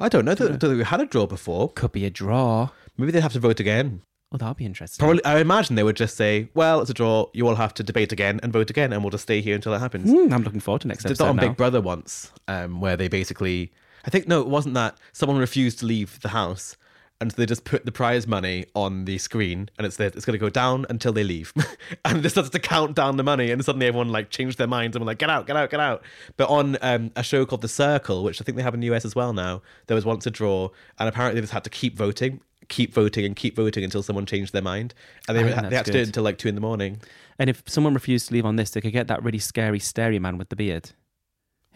I 0.00 0.08
don't 0.08 0.24
know. 0.24 0.34
Don't, 0.34 0.58
think 0.58 0.78
we 0.78 0.84
had 0.84 1.00
a 1.00 1.06
draw 1.06 1.26
before. 1.26 1.70
Could 1.70 1.92
be 1.92 2.04
a 2.04 2.10
draw. 2.10 2.70
Maybe 2.96 3.12
they'd 3.12 3.20
have 3.20 3.32
to 3.32 3.40
vote 3.40 3.60
again. 3.60 4.02
Oh, 4.30 4.36
that'll 4.36 4.54
be 4.54 4.66
interesting. 4.66 5.02
Probably, 5.02 5.24
I 5.24 5.38
imagine 5.38 5.76
they 5.76 5.82
would 5.82 5.96
just 5.96 6.16
say, 6.16 6.50
"Well, 6.54 6.80
it's 6.80 6.90
a 6.90 6.94
draw. 6.94 7.26
You 7.32 7.48
all 7.48 7.54
have 7.54 7.72
to 7.74 7.82
debate 7.82 8.12
again 8.12 8.40
and 8.42 8.52
vote 8.52 8.68
again, 8.68 8.92
and 8.92 9.02
we'll 9.02 9.10
just 9.10 9.22
stay 9.22 9.40
here 9.40 9.54
until 9.54 9.72
it 9.72 9.78
happens." 9.78 10.10
Hmm, 10.10 10.32
I'm 10.32 10.42
looking 10.42 10.60
forward 10.60 10.82
to 10.82 10.88
next 10.88 11.04
Did 11.04 11.16
that 11.16 11.26
on 11.26 11.36
now. 11.36 11.48
Big 11.48 11.56
Brother 11.56 11.80
once, 11.80 12.30
um, 12.46 12.80
where 12.80 12.96
they 12.96 13.08
basically, 13.08 13.72
I 14.04 14.10
think 14.10 14.28
no, 14.28 14.40
it 14.40 14.48
wasn't 14.48 14.74
that. 14.74 14.98
Someone 15.12 15.38
refused 15.38 15.78
to 15.80 15.86
leave 15.86 16.20
the 16.20 16.28
house, 16.28 16.76
and 17.20 17.32
so 17.32 17.36
they 17.36 17.46
just 17.46 17.64
put 17.64 17.84
the 17.84 17.92
prize 17.92 18.26
money 18.26 18.66
on 18.74 19.04
the 19.04 19.18
screen, 19.18 19.70
and 19.76 19.86
it's 19.86 19.96
there, 19.96 20.08
it's 20.08 20.24
going 20.24 20.38
to 20.38 20.38
go 20.38 20.50
down 20.50 20.86
until 20.88 21.12
they 21.12 21.24
leave, 21.24 21.52
and 22.04 22.24
it 22.24 22.30
starts 22.30 22.50
to 22.50 22.58
count 22.58 22.94
down 22.94 23.16
the 23.16 23.24
money, 23.24 23.50
and 23.50 23.64
suddenly 23.64 23.86
everyone 23.86 24.10
like 24.10 24.30
changed 24.30 24.58
their 24.58 24.66
minds 24.66 24.94
and 24.94 25.04
were 25.04 25.10
like, 25.10 25.18
"Get 25.18 25.30
out, 25.30 25.46
get 25.46 25.56
out, 25.56 25.70
get 25.70 25.80
out!" 25.80 26.02
But 26.36 26.48
on 26.48 26.76
um, 26.82 27.10
a 27.16 27.22
show 27.22 27.44
called 27.44 27.62
The 27.62 27.68
Circle, 27.68 28.22
which 28.22 28.40
I 28.40 28.44
think 28.44 28.56
they 28.56 28.62
have 28.62 28.74
in 28.74 28.80
the 28.80 28.92
US 28.92 29.04
as 29.04 29.14
well 29.14 29.32
now, 29.32 29.62
there 29.86 29.94
was 29.94 30.04
once 30.04 30.26
a 30.26 30.30
draw, 30.30 30.70
and 30.98 31.08
apparently 31.08 31.40
they 31.40 31.42
just 31.42 31.52
had 31.52 31.64
to 31.64 31.70
keep 31.70 31.96
voting. 31.96 32.40
Keep 32.68 32.92
voting 32.92 33.24
and 33.24 33.34
keep 33.34 33.56
voting 33.56 33.82
until 33.82 34.02
someone 34.02 34.26
changed 34.26 34.52
their 34.52 34.60
mind, 34.60 34.92
and 35.26 35.34
they, 35.34 35.42
they 35.42 35.52
had 35.52 35.86
to 35.86 35.90
do 35.90 35.98
it 36.00 36.06
until 36.08 36.22
like 36.22 36.36
two 36.36 36.48
in 36.48 36.54
the 36.54 36.60
morning. 36.60 37.00
And 37.38 37.48
if 37.48 37.62
someone 37.66 37.94
refused 37.94 38.28
to 38.28 38.34
leave 38.34 38.44
on 38.44 38.56
this, 38.56 38.70
they 38.70 38.82
could 38.82 38.92
get 38.92 39.08
that 39.08 39.22
really 39.22 39.38
scary, 39.38 39.78
starey 39.78 40.18
man 40.18 40.36
with 40.36 40.50
the 40.50 40.56
beard 40.56 40.90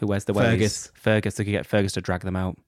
who 0.02 0.06
wears 0.06 0.24
the 0.24 0.34
wellies. 0.34 0.50
Fergus. 0.50 0.92
Fergus. 0.94 1.34
They 1.36 1.44
could 1.44 1.52
get 1.52 1.64
Fergus 1.64 1.92
to 1.92 2.00
drag 2.00 2.22
them 2.22 2.36
out. 2.36 2.58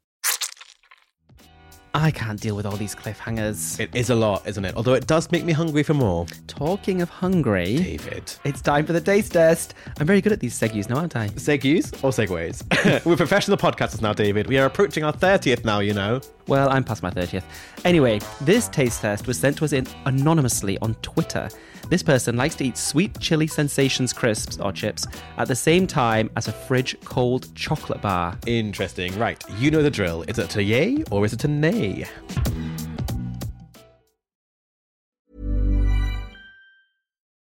I 1.96 2.10
can't 2.10 2.40
deal 2.40 2.56
with 2.56 2.66
all 2.66 2.76
these 2.76 2.92
cliffhangers. 2.94 3.78
It 3.78 3.94
is 3.94 4.10
a 4.10 4.16
lot, 4.16 4.44
isn't 4.48 4.64
it? 4.64 4.74
Although 4.76 4.94
it 4.94 5.06
does 5.06 5.30
make 5.30 5.44
me 5.44 5.52
hungry 5.52 5.84
for 5.84 5.94
more. 5.94 6.26
Talking 6.48 7.00
of 7.02 7.08
hungry, 7.08 7.76
David. 7.76 8.32
it's 8.42 8.60
time 8.60 8.84
for 8.84 8.92
the 8.92 9.00
taste 9.00 9.32
test. 9.32 9.74
I'm 10.00 10.06
very 10.06 10.20
good 10.20 10.32
at 10.32 10.40
these 10.40 10.58
segues 10.58 10.88
now, 10.88 10.96
aren't 10.96 11.14
I? 11.14 11.28
Segues 11.28 11.92
or 12.02 12.10
segways? 12.10 12.64
We're 13.06 13.16
professional 13.16 13.56
podcasters 13.56 14.02
now, 14.02 14.12
David. 14.12 14.48
We 14.48 14.58
are 14.58 14.66
approaching 14.66 15.04
our 15.04 15.12
30th 15.12 15.64
now, 15.64 15.78
you 15.78 15.94
know. 15.94 16.20
Well, 16.48 16.68
I'm 16.68 16.82
past 16.82 17.04
my 17.04 17.10
30th. 17.10 17.44
Anyway, 17.84 18.18
this 18.40 18.68
taste 18.68 19.00
test 19.00 19.28
was 19.28 19.38
sent 19.38 19.56
to 19.58 19.64
us 19.64 19.72
in 19.72 19.86
anonymously 20.04 20.76
on 20.78 20.94
Twitter. 20.96 21.48
This 21.88 22.02
person 22.02 22.36
likes 22.36 22.54
to 22.56 22.64
eat 22.64 22.76
sweet 22.76 23.18
chili 23.20 23.46
sensations 23.46 24.12
crisps 24.12 24.58
or 24.58 24.72
chips 24.72 25.06
at 25.36 25.48
the 25.48 25.54
same 25.54 25.86
time 25.86 26.30
as 26.36 26.48
a 26.48 26.52
fridge 26.52 26.96
cold 27.04 27.54
chocolate 27.54 28.00
bar. 28.00 28.38
Interesting. 28.46 29.16
Right. 29.18 29.42
You 29.58 29.70
know 29.70 29.82
the 29.82 29.90
drill. 29.90 30.22
Is 30.22 30.38
it 30.38 30.56
a 30.56 30.62
yay 30.62 31.02
or 31.10 31.24
is 31.24 31.32
it 31.32 31.44
a 31.44 31.48
nay? 31.48 32.06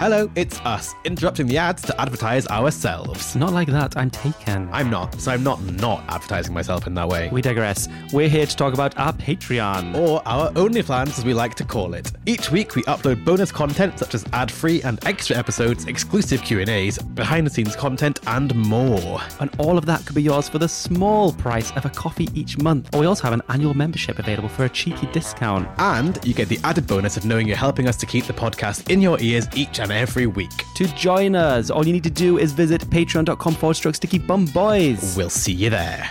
Hello, 0.00 0.30
it's 0.34 0.58
us, 0.60 0.94
interrupting 1.04 1.46
the 1.46 1.58
ads 1.58 1.82
to 1.82 2.00
advertise 2.00 2.46
ourselves. 2.46 3.36
Not 3.36 3.52
like 3.52 3.68
that, 3.68 3.98
I'm 3.98 4.08
taken. 4.08 4.66
I'm 4.72 4.88
not, 4.88 5.20
so 5.20 5.30
I'm 5.30 5.42
not 5.42 5.62
not 5.62 6.02
advertising 6.08 6.54
myself 6.54 6.86
in 6.86 6.94
that 6.94 7.06
way. 7.06 7.28
we 7.30 7.42
digress. 7.42 7.86
We're 8.10 8.30
here 8.30 8.46
to 8.46 8.56
talk 8.56 8.72
about 8.72 8.96
our 8.96 9.12
Patreon. 9.12 9.94
or 9.94 10.26
our 10.26 10.52
OnlyFans 10.52 11.18
as 11.18 11.24
we 11.26 11.34
like 11.34 11.54
to 11.56 11.64
call 11.64 11.92
it. 11.92 12.12
Each 12.24 12.50
week 12.50 12.76
we 12.76 12.82
upload 12.84 13.26
bonus 13.26 13.52
content 13.52 13.98
such 13.98 14.14
as 14.14 14.24
ad-free 14.32 14.80
and 14.84 14.98
extra 15.04 15.36
episodes, 15.36 15.84
exclusive 15.84 16.40
Q&As, 16.40 16.96
behind-the-scenes 16.96 17.76
content 17.76 18.20
and 18.26 18.54
more. 18.54 19.20
And 19.38 19.50
all 19.58 19.76
of 19.76 19.84
that 19.84 20.06
could 20.06 20.16
be 20.16 20.22
yours 20.22 20.48
for 20.48 20.58
the 20.58 20.68
small 20.68 21.30
price 21.34 21.72
of 21.72 21.84
a 21.84 21.90
coffee 21.90 22.30
each 22.32 22.56
month. 22.56 22.88
Or 22.94 23.00
we 23.00 23.06
also 23.06 23.24
have 23.24 23.34
an 23.34 23.42
annual 23.50 23.74
membership 23.74 24.18
available 24.18 24.48
for 24.48 24.64
a 24.64 24.70
cheeky 24.70 25.08
discount. 25.12 25.68
And 25.76 26.18
you 26.24 26.32
get 26.32 26.48
the 26.48 26.58
added 26.64 26.86
bonus 26.86 27.18
of 27.18 27.26
knowing 27.26 27.46
you're 27.46 27.58
helping 27.58 27.86
us 27.86 27.98
to 27.98 28.06
keep 28.06 28.24
the 28.24 28.32
podcast 28.32 28.88
in 28.88 29.02
your 29.02 29.20
ears 29.20 29.46
each 29.54 29.78
and 29.78 29.89
every 29.90 30.26
week. 30.26 30.50
To 30.76 30.86
join 30.94 31.34
us, 31.34 31.70
all 31.70 31.86
you 31.86 31.92
need 31.92 32.04
to 32.04 32.10
do 32.10 32.38
is 32.38 32.52
visit 32.52 32.82
patreon.com 32.82 33.54
forward 33.54 33.74
stroke 33.74 33.94
sticky 33.94 34.18
bun 34.18 34.46
boys. 34.46 35.16
We'll 35.16 35.30
see 35.30 35.52
you 35.52 35.70
there. 35.70 36.08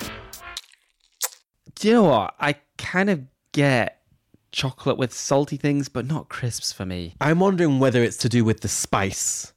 Do 1.76 1.88
you 1.88 1.94
know 1.96 2.04
what? 2.04 2.36
I 2.40 2.56
kind 2.78 3.10
of 3.10 3.24
get 3.54 4.02
chocolate 4.52 4.98
with 4.98 5.14
salty 5.14 5.58
things, 5.58 5.90
but 5.90 6.06
not 6.06 6.30
crisps 6.30 6.74
for 6.74 6.86
me. 6.86 7.16
I'm 7.22 7.40
wondering 7.40 7.80
whether 7.80 8.04
it's 8.04 8.18
to 8.18 8.30
do 8.30 8.44
with 8.44 8.62
the 8.62 8.68
spice. 8.68 9.54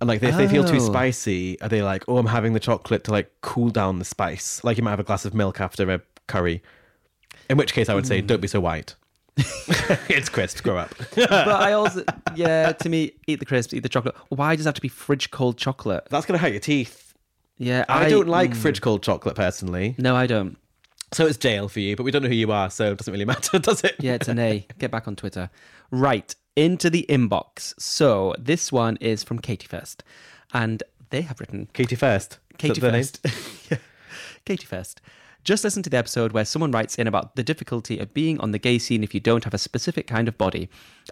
And 0.00 0.08
like 0.08 0.22
if 0.22 0.36
they 0.36 0.48
feel 0.48 0.64
too 0.64 0.76
Oh. 0.76 0.80
spicy, 0.80 1.60
are 1.60 1.68
they 1.68 1.82
like, 1.82 2.04
oh, 2.08 2.18
I'm 2.18 2.26
having 2.26 2.54
the 2.54 2.60
chocolate 2.60 3.04
to 3.04 3.12
like 3.12 3.30
cool 3.40 3.70
down 3.70 4.00
the 4.00 4.04
spice? 4.04 4.62
Like 4.64 4.76
you 4.76 4.82
might 4.82 4.90
have 4.90 5.00
a 5.00 5.04
glass 5.04 5.24
of 5.24 5.34
milk 5.34 5.60
after 5.60 5.88
a 5.88 6.00
curry. 6.26 6.62
In 7.48 7.56
which 7.56 7.72
case 7.72 7.88
I 7.88 7.94
would 7.94 8.06
say, 8.06 8.20
mm. 8.20 8.26
don't 8.26 8.40
be 8.40 8.48
so 8.48 8.60
white. 8.60 8.96
it's 10.08 10.28
crisps, 10.28 10.60
grow 10.60 10.76
up. 10.76 10.94
but 11.14 11.32
I 11.32 11.72
also, 11.72 12.04
yeah, 12.34 12.72
to 12.72 12.88
me, 12.88 13.12
eat 13.26 13.40
the 13.40 13.46
crisps, 13.46 13.72
eat 13.72 13.82
the 13.82 13.88
chocolate. 13.88 14.14
Why 14.28 14.56
does 14.56 14.66
it 14.66 14.68
have 14.68 14.74
to 14.74 14.80
be 14.80 14.88
fridge 14.88 15.30
cold 15.30 15.56
chocolate? 15.56 16.06
That's 16.10 16.26
going 16.26 16.38
to 16.38 16.42
hurt 16.42 16.52
your 16.52 16.60
teeth. 16.60 17.14
Yeah, 17.58 17.84
I, 17.88 18.08
don't 18.08 18.28
like 18.28 18.50
mm, 18.50 18.56
fridge 18.56 18.80
cold 18.80 19.02
chocolate 19.02 19.36
personally. 19.36 19.94
No, 19.98 20.16
I 20.16 20.26
don't. 20.26 20.56
So 21.12 21.26
it's 21.26 21.36
jail 21.36 21.68
for 21.68 21.80
you, 21.80 21.94
but 21.94 22.02
we 22.02 22.10
don't 22.10 22.22
know 22.22 22.28
who 22.28 22.34
you 22.34 22.50
are, 22.50 22.70
so 22.70 22.92
it 22.92 22.98
doesn't 22.98 23.12
really 23.12 23.24
matter, 23.26 23.58
does 23.58 23.84
it? 23.84 23.96
Yeah, 24.00 24.14
it's 24.14 24.28
an 24.28 24.38
A. 24.38 24.66
Get 24.78 24.90
back 24.90 25.06
on 25.06 25.16
Twitter. 25.16 25.50
Right, 25.90 26.34
into 26.56 26.90
the 26.90 27.06
inbox. 27.08 27.74
So 27.78 28.34
this 28.38 28.72
one 28.72 28.96
is 28.96 29.22
from 29.22 29.38
Katie 29.38 29.66
First. 29.66 30.02
And 30.52 30.82
they 31.10 31.22
have 31.22 31.40
written 31.40 31.68
Katie 31.72 31.96
first. 31.96 32.38
Is 32.50 32.56
Katie 32.58 32.80
that 32.80 32.86
the 32.86 32.92
name? 32.92 33.04
First. 33.04 33.70
Yeah. 33.70 33.78
Katie 34.44 34.66
First. 34.66 35.00
Just 35.44 35.64
listen 35.64 35.82
to 35.82 35.90
the 35.90 35.96
episode 35.96 36.30
where 36.30 36.44
someone 36.44 36.70
writes 36.70 36.94
in 36.94 37.08
about 37.08 37.34
the 37.34 37.42
difficulty 37.42 37.98
of 37.98 38.14
being 38.14 38.38
on 38.38 38.52
the 38.52 38.60
gay 38.60 38.78
scene 38.78 39.02
if 39.02 39.12
you 39.12 39.18
don't 39.18 39.42
have 39.42 39.54
a 39.54 39.58
specific 39.58 40.06
kind 40.06 40.28
of 40.28 40.38
body. 40.38 40.68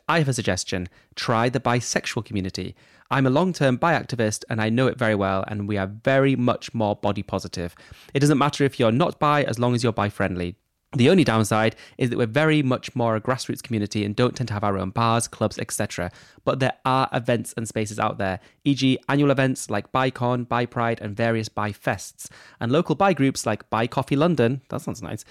I 0.09 0.19
have 0.19 0.29
a 0.29 0.33
suggestion. 0.33 0.89
Try 1.17 1.49
the 1.49 1.59
bisexual 1.59 2.25
community. 2.25 2.77
I'm 3.11 3.27
a 3.27 3.31
long 3.31 3.53
term 3.53 3.77
bi 3.77 3.93
activist 3.93 4.45
and 4.49 4.61
I 4.61 4.69
know 4.69 4.87
it 4.87 4.97
very 4.97 5.17
well, 5.17 5.45
and 5.49 5.67
we 5.67 5.77
are 5.77 5.89
very 5.89 6.37
much 6.37 6.73
more 6.73 6.95
body 6.95 7.25
positive. 7.25 7.75
It 8.15 8.21
doesn't 8.21 8.39
matter 8.39 8.63
if 8.63 8.79
you're 8.79 8.93
not 8.93 9.19
bi 9.19 9.43
as 9.43 9.59
long 9.59 9.75
as 9.75 9.83
you're 9.83 9.93
bi 9.93 10.09
friendly. 10.09 10.55
The 10.97 11.09
only 11.09 11.23
downside 11.23 11.77
is 11.99 12.11
that 12.11 12.19
we're 12.19 12.27
very 12.27 12.65
much 12.65 12.97
more 12.97 13.15
a 13.15 13.21
grassroots 13.21 13.63
community 13.63 14.05
and 14.05 14.17
don't 14.17 14.35
tend 14.35 14.49
to 14.49 14.55
have 14.55 14.65
our 14.65 14.77
own 14.77 14.91
bars, 14.91 15.29
clubs, 15.29 15.57
etc. 15.57 16.11
But 16.45 16.59
there 16.59 16.73
are 16.85 17.09
events 17.13 17.55
and 17.57 17.69
spaces 17.69 18.01
out 18.01 18.19
there, 18.19 18.41
e.g., 18.65 18.99
annual 19.09 19.31
events 19.31 19.71
like 19.71 19.93
BiCon, 19.93 20.49
Bi 20.49 20.67
Pride, 20.67 21.01
and 21.01 21.17
various 21.17 21.49
Bi 21.49 21.71
Fests, 21.71 22.29
and 22.59 22.73
local 22.73 22.97
bi 22.97 23.13
groups 23.13 23.47
like 23.47 23.71
Bi 23.71 23.87
Coffee 23.87 24.17
London. 24.17 24.63
That 24.71 24.81
sounds 24.81 25.01
nice. 25.01 25.25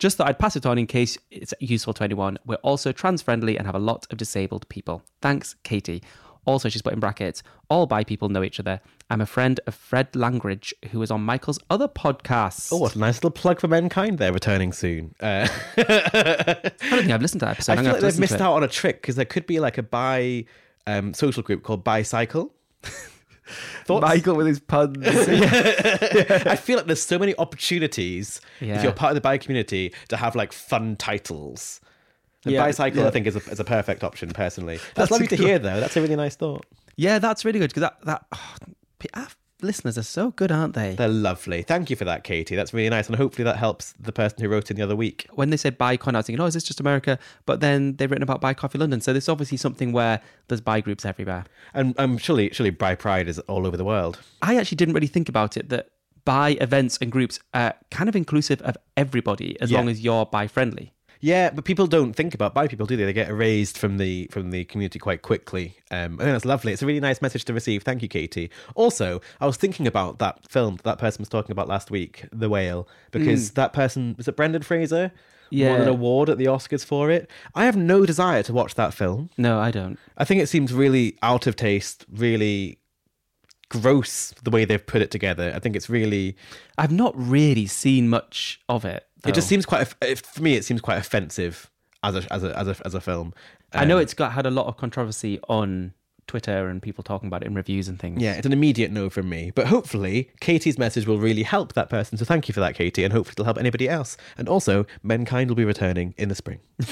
Just 0.00 0.16
thought 0.16 0.26
I'd 0.26 0.40
pass 0.40 0.56
it 0.56 0.66
on 0.66 0.78
in 0.78 0.88
case 0.88 1.16
it's 1.30 1.54
useful 1.60 1.94
to 1.94 2.02
anyone. 2.02 2.36
We're 2.44 2.56
also 2.56 2.90
trans 2.90 3.22
friendly 3.22 3.56
and 3.56 3.66
have 3.66 3.76
a 3.76 3.78
lot 3.78 4.08
of 4.10 4.18
disabled 4.18 4.68
people. 4.68 5.02
Thanks, 5.22 5.54
Katie. 5.62 6.02
Also, 6.46 6.68
she's 6.68 6.82
put 6.82 6.92
in 6.92 7.00
brackets, 7.00 7.42
all 7.70 7.86
bi 7.86 8.04
people 8.04 8.28
know 8.28 8.42
each 8.42 8.60
other. 8.60 8.80
I'm 9.10 9.20
a 9.20 9.26
friend 9.26 9.60
of 9.66 9.74
Fred 9.74 10.14
Langridge, 10.14 10.74
who 10.90 11.00
is 11.02 11.10
on 11.10 11.22
Michael's 11.22 11.58
other 11.70 11.88
podcasts. 11.88 12.72
Oh, 12.72 12.78
what 12.78 12.94
a 12.94 12.98
nice 12.98 13.16
little 13.16 13.30
plug 13.30 13.60
for 13.60 13.68
Mankind 13.68 14.18
They're 14.18 14.32
returning 14.32 14.72
soon. 14.72 15.14
Uh, 15.20 15.48
I 15.76 15.82
don't 15.82 16.72
think 16.80 17.10
I've 17.10 17.22
listened 17.22 17.40
to 17.40 17.46
that 17.46 17.52
episode. 17.52 17.72
I 17.78 17.82
feel 17.82 17.92
like 17.92 18.00
they've 18.00 18.18
missed 18.18 18.40
out 18.40 18.54
on 18.54 18.62
a 18.62 18.68
trick 18.68 19.00
because 19.00 19.16
there 19.16 19.24
could 19.24 19.46
be 19.46 19.60
like 19.60 19.78
a 19.78 19.82
bi 19.82 20.44
um, 20.86 21.14
social 21.14 21.42
group 21.42 21.62
called 21.62 21.84
Bicycle. 21.84 22.52
Thoughts? 23.84 24.02
Michael 24.02 24.36
with 24.36 24.46
his 24.46 24.60
puns. 24.60 24.96
I 25.06 26.56
feel 26.56 26.78
like 26.78 26.86
there's 26.86 27.02
so 27.02 27.18
many 27.18 27.34
opportunities 27.36 28.40
Yeah. 28.60 28.76
if 28.76 28.82
you're 28.82 28.92
part 28.92 29.10
of 29.10 29.14
the 29.16 29.20
bi 29.20 29.36
community 29.38 29.92
to 30.08 30.16
have 30.16 30.34
like 30.34 30.52
fun 30.52 30.96
titles. 30.96 31.80
The 32.44 32.52
Yeah, 32.52 32.64
bicycle, 32.64 33.00
yeah. 33.02 33.08
I 33.08 33.10
think, 33.10 33.26
is 33.26 33.36
a, 33.36 33.50
is 33.50 33.60
a 33.60 33.64
perfect 33.64 34.04
option 34.04 34.30
personally. 34.30 34.76
That's, 34.76 34.94
That's 34.94 35.10
lovely 35.10 35.26
to 35.28 35.36
hear, 35.36 35.58
though. 35.58 35.80
That's 35.80 35.96
a 35.96 36.00
really 36.02 36.16
nice 36.16 36.36
thought. 36.36 36.64
yeah, 36.96 37.18
that's 37.18 37.44
really 37.44 37.58
good 37.58 37.70
because 37.74 37.82
that 37.82 38.00
that 38.04 38.26
oh, 38.32 39.26
listeners 39.62 39.96
are 39.96 40.02
so 40.02 40.30
good, 40.32 40.52
aren't 40.52 40.74
they? 40.74 40.94
They're 40.94 41.08
lovely. 41.08 41.62
Thank 41.62 41.88
you 41.88 41.96
for 41.96 42.04
that, 42.04 42.22
Katie. 42.22 42.54
That's 42.54 42.74
really 42.74 42.90
nice, 42.90 43.06
and 43.06 43.16
hopefully 43.16 43.44
that 43.44 43.56
helps 43.56 43.92
the 43.98 44.12
person 44.12 44.40
who 44.42 44.48
wrote 44.48 44.70
in 44.70 44.76
the 44.76 44.82
other 44.82 44.96
week. 44.96 45.26
when 45.32 45.50
they 45.50 45.56
said 45.56 45.78
BiCon, 45.78 46.14
I 46.14 46.18
was 46.18 46.26
thinking, 46.26 46.40
oh, 46.42 46.46
is 46.46 46.54
this 46.54 46.64
just 46.64 46.80
America? 46.80 47.18
But 47.46 47.60
then 47.60 47.96
they've 47.96 48.10
written 48.10 48.22
about 48.22 48.40
Bi 48.40 48.52
Coffee 48.54 48.78
London. 48.78 49.00
So 49.00 49.12
there's 49.12 49.28
obviously 49.28 49.56
something 49.56 49.92
where 49.92 50.20
there's 50.48 50.60
bi 50.60 50.80
groups 50.80 51.04
everywhere. 51.04 51.44
And 51.72 51.98
um, 51.98 52.18
surely, 52.18 52.50
surely, 52.52 52.70
Bi 52.70 52.94
Pride 52.94 53.26
is 53.28 53.38
all 53.40 53.66
over 53.66 53.76
the 53.76 53.84
world. 53.84 54.20
I 54.42 54.56
actually 54.56 54.76
didn't 54.76 54.94
really 54.94 55.06
think 55.06 55.28
about 55.28 55.56
it 55.56 55.70
that 55.70 55.88
bi 56.24 56.50
events 56.60 56.98
and 57.00 57.10
groups 57.12 57.38
are 57.54 57.74
kind 57.90 58.08
of 58.08 58.16
inclusive 58.16 58.60
of 58.62 58.76
everybody 58.96 59.60
as 59.60 59.70
Yeah. 59.70 59.78
long 59.78 59.88
as 59.88 60.00
you're 60.02 60.24
bi 60.26 60.46
friendly. 60.46 60.92
Yeah, 61.24 61.48
but 61.48 61.64
people 61.64 61.86
don't 61.86 62.12
think 62.12 62.34
about 62.34 62.52
bi 62.52 62.68
people, 62.68 62.84
do 62.84 62.98
they? 62.98 63.04
They 63.06 63.14
get 63.14 63.30
erased 63.30 63.78
from 63.78 63.96
the 63.96 64.28
from 64.30 64.50
the 64.50 64.66
community 64.66 64.98
quite 64.98 65.22
quickly. 65.22 65.74
Um, 65.90 66.20
and 66.20 66.34
that's 66.34 66.44
lovely. 66.44 66.74
It's 66.74 66.82
a 66.82 66.86
really 66.86 67.00
nice 67.00 67.22
message 67.22 67.46
to 67.46 67.54
receive. 67.54 67.82
Thank 67.82 68.02
you, 68.02 68.08
Katie. 68.08 68.50
Also, 68.74 69.22
I 69.40 69.46
was 69.46 69.56
thinking 69.56 69.86
about 69.86 70.18
that 70.18 70.46
film 70.46 70.76
that 70.76 70.82
that 70.82 70.98
person 70.98 71.22
was 71.22 71.30
talking 71.30 71.52
about 71.52 71.66
last 71.66 71.90
week, 71.90 72.26
The 72.30 72.50
Whale, 72.50 72.86
because 73.10 73.52
that 73.52 73.72
person 73.72 74.14
was 74.18 74.28
it 74.28 74.36
Brendan 74.36 74.60
Fraser? 74.60 75.12
yeah. 75.50 75.70
Won 75.70 75.80
an 75.80 75.88
award 75.88 76.28
at 76.28 76.36
the 76.36 76.44
Oscars 76.44 76.84
for 76.84 77.10
it. 77.10 77.30
I 77.54 77.64
have 77.64 77.76
no 77.76 78.04
desire 78.04 78.42
to 78.42 78.52
watch 78.52 78.74
that 78.74 78.92
film. 78.92 79.30
No, 79.38 79.58
I 79.58 79.70
don't. 79.70 79.98
I 80.18 80.26
think 80.26 80.42
it 80.42 80.48
seems 80.48 80.74
really 80.74 81.16
out 81.22 81.46
of 81.46 81.56
taste, 81.56 82.04
really 82.12 82.80
gross 83.70 84.34
the 84.42 84.50
way 84.50 84.66
they've 84.66 84.86
put 84.86 85.00
it 85.00 85.10
together. 85.10 85.52
I 85.54 85.58
think 85.58 85.74
it's 85.74 85.88
really 85.88 86.36
I've 86.76 86.92
not 86.92 87.14
really 87.16 87.66
seen 87.66 88.10
much 88.10 88.60
of 88.68 88.84
it. 88.84 89.06
It 89.26 89.34
just 89.34 89.48
seems 89.48 89.64
quite 89.66 89.86
for 89.86 90.42
me 90.42 90.54
it 90.54 90.64
seems 90.64 90.80
quite 90.80 90.98
offensive 90.98 91.70
as 92.02 92.14
a 92.16 92.32
as 92.32 92.44
a 92.44 92.58
as 92.58 92.68
a, 92.68 92.76
as 92.84 92.94
a 92.94 93.00
film. 93.00 93.32
I 93.72 93.84
know 93.84 93.96
Um, 93.96 94.02
it's 94.02 94.14
got 94.14 94.32
had 94.32 94.46
a 94.46 94.50
lot 94.50 94.66
of 94.66 94.76
controversy 94.76 95.40
on 95.48 95.94
Twitter 96.26 96.68
and 96.68 96.80
people 96.80 97.04
talking 97.04 97.26
about 97.26 97.42
it 97.42 97.46
in 97.46 97.54
reviews 97.54 97.86
and 97.86 97.98
things. 97.98 98.22
Yeah, 98.22 98.32
it's 98.34 98.46
an 98.46 98.52
immediate 98.52 98.90
no 98.90 99.10
from 99.10 99.28
me. 99.28 99.50
But 99.54 99.66
hopefully, 99.66 100.30
Katie's 100.40 100.78
message 100.78 101.06
will 101.06 101.18
really 101.18 101.42
help 101.42 101.74
that 101.74 101.90
person. 101.90 102.16
So 102.16 102.24
thank 102.24 102.48
you 102.48 102.54
for 102.54 102.60
that, 102.60 102.74
Katie, 102.74 103.04
and 103.04 103.12
hopefully 103.12 103.34
it'll 103.34 103.44
help 103.44 103.58
anybody 103.58 103.88
else. 103.90 104.16
And 104.38 104.48
also, 104.48 104.86
Mankind 105.02 105.50
will 105.50 105.56
be 105.56 105.66
returning 105.66 106.14
in 106.16 106.28
the 106.30 106.34
spring. 106.34 106.60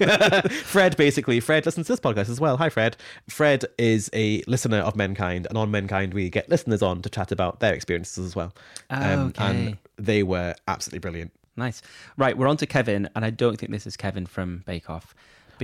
Fred, 0.64 0.96
basically, 0.96 1.40
Fred 1.40 1.66
listens 1.66 1.86
to 1.88 1.92
this 1.92 2.00
podcast 2.00 2.30
as 2.30 2.40
well. 2.40 2.56
Hi, 2.56 2.70
Fred. 2.70 2.96
Fred 3.28 3.66
is 3.76 4.08
a 4.14 4.42
listener 4.46 4.78
of 4.78 4.96
Mankind, 4.96 5.46
and 5.48 5.58
on 5.58 5.70
Mankind, 5.70 6.14
we 6.14 6.30
get 6.30 6.48
listeners 6.48 6.80
on 6.80 7.02
to 7.02 7.10
chat 7.10 7.32
about 7.32 7.60
their 7.60 7.74
experiences 7.74 8.24
as 8.24 8.34
well. 8.34 8.54
Um, 8.88 9.28
Okay. 9.28 9.44
And 9.44 9.78
they 9.98 10.22
were 10.22 10.54
absolutely 10.68 11.00
brilliant. 11.00 11.32
Nice. 11.60 11.82
Right, 12.16 12.36
we're 12.36 12.48
on 12.48 12.56
to 12.56 12.66
Kevin, 12.66 13.08
and 13.14 13.24
I 13.24 13.30
don't 13.30 13.56
think 13.58 13.70
this 13.70 13.86
is 13.86 13.96
Kevin 13.96 14.26
from 14.26 14.64
Bake 14.66 14.88
Off. 14.90 15.14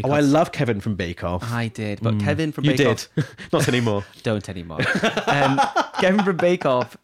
Oh, 0.05 0.11
I 0.11 0.21
love 0.21 0.53
Kevin 0.53 0.81
from 0.81 0.95
Bake 0.95 1.25
Off. 1.25 1.43
I 1.51 1.69
did, 1.69 2.01
but 2.03 2.21
Kevin 2.21 2.53
from 2.53 2.65
you 2.65 2.73
Bake 2.73 2.77
did. 2.77 2.87
Off 3.19 3.35
Not 3.53 3.67
anymore. 3.67 4.05
don't 4.23 4.47
anymore. 4.49 4.81
um, 5.27 5.59
Kevin 5.99 6.23
from 6.23 6.37
Bake 6.37 6.67
Off 6.67 6.99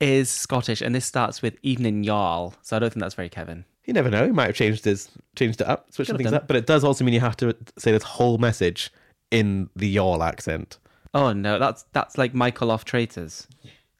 is 0.00 0.28
Scottish, 0.28 0.80
and 0.82 0.92
this 0.92 1.06
starts 1.06 1.40
with 1.40 1.56
evening 1.62 2.02
y'all. 2.02 2.54
So 2.62 2.74
I 2.74 2.80
don't 2.80 2.92
think 2.92 3.00
that's 3.00 3.14
very 3.14 3.28
Kevin. 3.28 3.64
You 3.84 3.92
never 3.92 4.10
know. 4.10 4.26
He 4.26 4.32
might 4.32 4.46
have 4.48 4.56
changed 4.56 4.84
his 4.84 5.08
changed 5.36 5.60
it 5.60 5.68
up, 5.68 5.92
switched 5.92 6.16
things 6.16 6.32
up. 6.32 6.48
But 6.48 6.56
it 6.56 6.66
does 6.66 6.82
also 6.82 7.04
mean 7.04 7.14
you 7.14 7.20
have 7.20 7.36
to 7.38 7.56
say 7.78 7.92
this 7.92 8.02
whole 8.02 8.38
message 8.38 8.90
in 9.30 9.70
the 9.76 9.88
y'all 9.88 10.22
accent. 10.24 10.78
Oh 11.14 11.32
no, 11.32 11.60
that's 11.60 11.84
that's 11.92 12.18
like 12.18 12.34
Michael 12.34 12.72
off 12.72 12.84
Traitors. 12.84 13.46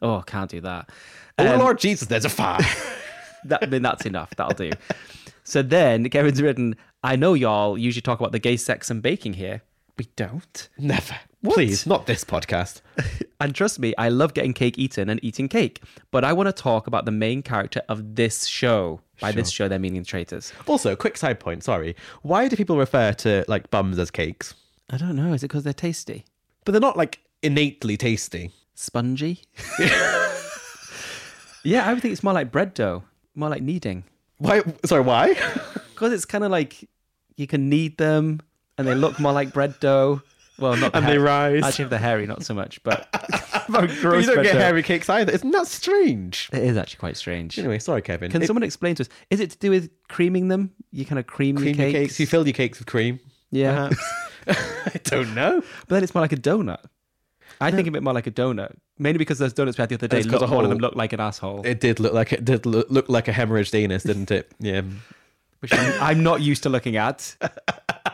Oh, 0.01 0.21
can't 0.27 0.51
do 0.51 0.61
that. 0.63 0.91
Oh 1.39 1.47
Um, 1.55 1.61
Lord 1.61 1.79
Jesus, 1.79 2.09
there's 2.09 2.25
a 2.25 2.29
fire. 2.29 2.61
that, 3.45 3.71
then 3.71 3.83
that's 3.83 4.07
enough. 4.07 4.31
That'll 4.37 4.55
do. 4.55 4.71
So 5.45 5.63
then 5.63 6.09
Kevin's 6.09 6.41
written, 6.41 6.77
I 7.03 7.17
know 7.17 7.35
y'all 7.35 7.77
usually 7.77 8.03
talk 8.03 8.21
about 8.21 8.33
the 8.33 8.39
gay 8.39 8.57
sex 8.57 8.91
and 8.91 9.03
baking 9.03 9.35
here. 9.35 9.63
We 9.99 10.07
don't. 10.17 10.69
Never. 10.79 11.17
What? 11.43 11.55
Please, 11.55 11.87
not 11.87 12.07
this 12.07 12.25
podcast. 12.25 12.81
And 13.43 13.57
trust 13.57 13.81
me, 13.81 13.93
I 13.99 14.09
love 14.09 14.35
getting 14.35 14.53
cake 14.53 14.79
eaten 14.79 15.11
and 15.11 15.19
eating 15.21 15.49
cake. 15.49 15.83
But 16.13 16.23
I 16.23 16.33
want 16.33 16.47
to 16.47 16.53
talk 16.53 16.87
about 16.87 17.07
the 17.07 17.11
main 17.11 17.43
character 17.43 17.83
of 17.89 18.15
this 18.15 18.47
show. 18.47 19.01
By 19.19 19.33
this 19.33 19.51
show, 19.51 19.67
they're 19.67 19.81
meaning 19.81 20.05
traitors. 20.05 20.53
Also, 20.69 20.95
quick 20.95 21.17
side 21.17 21.41
point, 21.41 21.65
sorry. 21.65 21.97
Why 22.23 22.47
do 22.47 22.55
people 22.55 22.77
refer 22.79 23.13
to 23.15 23.45
like 23.49 23.69
bums 23.73 23.99
as 23.99 24.13
cakes? 24.13 24.55
I 24.91 24.97
don't 24.97 25.17
know. 25.17 25.33
Is 25.33 25.43
it 25.43 25.49
because 25.49 25.65
they're 25.65 25.73
tasty? 25.73 26.25
But 26.65 26.71
they're 26.71 26.81
not 26.81 26.97
like 26.97 27.19
innately 27.43 27.97
tasty. 27.97 28.53
Spongy? 28.77 29.41
yeah, 31.65 31.85
I 31.85 31.93
would 31.93 32.01
think 32.01 32.13
it's 32.13 32.23
more 32.23 32.33
like 32.33 32.53
bread 32.53 32.75
dough, 32.75 33.03
more 33.35 33.49
like 33.49 33.63
kneading. 33.63 34.05
Why 34.39 34.63
sorry, 34.85 35.03
why? 35.03 35.35
Because 35.93 36.13
it's 36.15 36.25
kind 36.25 36.43
of 36.43 36.51
like 36.51 36.89
you 37.37 37.47
can 37.47 37.69
knead 37.69 37.97
them 37.97 38.41
and 38.77 38.89
they 38.89 38.95
look 38.97 39.21
more 39.21 39.33
like 39.33 39.53
bread 39.53 39.79
dough. 39.79 40.21
Well, 40.59 40.77
not 40.77 40.91
the 40.93 40.99
And 40.99 41.07
they 41.07 41.17
rise. 41.17 41.63
Actually, 41.63 41.85
if 41.85 41.91
they're 41.91 41.99
hairy, 42.01 42.27
not 42.27 42.43
so 42.45 42.55
much, 42.55 42.83
but 42.83 43.07
But 43.69 43.89
you 43.95 44.03
don't 44.03 44.43
get 44.43 44.55
dough. 44.55 44.59
hairy 44.59 44.83
cakes 44.83 45.09
either. 45.09 45.31
Isn't 45.33 45.53
that 45.53 45.69
strange? 45.69 46.51
It 46.53 46.63
is 46.65 46.77
actually 46.77 46.99
quite 46.99 47.17
strange. 47.17 47.57
Anyway, 47.59 47.79
sorry, 47.79 48.03
Kevin. 48.03 48.33
Can 48.33 48.43
It- 48.43 48.47
someone 48.49 48.65
explain 48.65 48.97
to 48.97 49.05
us? 49.05 49.09
Is 49.31 49.39
it 49.39 49.51
to 49.53 49.59
do 49.59 49.71
with 49.71 49.91
creaming 50.09 50.49
them? 50.49 50.73
You 50.91 51.05
kind 51.05 51.21
of 51.21 51.27
cream, 51.29 51.55
cream 51.57 51.77
your 51.77 51.87
your 51.87 51.93
cakes. 51.93 51.99
cakes? 52.15 52.21
You 52.21 52.27
fill 52.27 52.45
your 52.47 52.53
cakes 52.55 52.81
with 52.81 52.89
cream. 52.89 53.21
yeah. 53.53 53.91
I 54.49 55.01
don't 55.05 55.35
know. 55.37 55.61
but 55.87 55.95
then 55.95 56.03
it's 56.03 56.15
more 56.17 56.23
like 56.23 56.33
a 56.33 56.37
donut. 56.37 56.81
I 57.63 57.71
think 57.71 57.89
of 57.89 57.95
it 57.95 58.03
more 58.03 58.13
like 58.15 58.27
a 58.27 58.31
donut, 58.31 58.75
mainly 58.99 59.19
because 59.19 59.39
those 59.39 59.53
donuts 59.53 59.79
we 59.79 59.83
had 59.83 59.89
the 59.89 59.95
other 59.95 60.09
day, 60.09 60.19
It's 60.19 60.27
got 60.27 60.41
look, 60.41 60.51
a 60.51 60.55
one 60.55 60.65
of 60.65 60.71
them 60.71 60.79
hole. 60.79 60.83
looked 60.89 60.97
like 60.97 61.13
an 61.13 61.21
asshole, 61.21 61.65
It 61.65 61.81
did 61.81 62.01
look 62.01 62.13
like 62.13 62.33
it 62.33 62.45
did 62.45 62.67
look, 62.67 62.91
look 62.91 63.09
like 63.09 63.29
a 63.29 63.33
hemorrhaged 63.33 63.75
anus, 63.75 64.03
didn't 64.03 64.31
it? 64.31 64.51
Yeah. 64.59 64.83
which 65.61 65.73
I'm, 65.73 66.03
I'm 66.03 66.23
not 66.23 66.41
used 66.41 66.65
to 66.65 66.69
looking 66.69 66.97
at. 66.97 67.37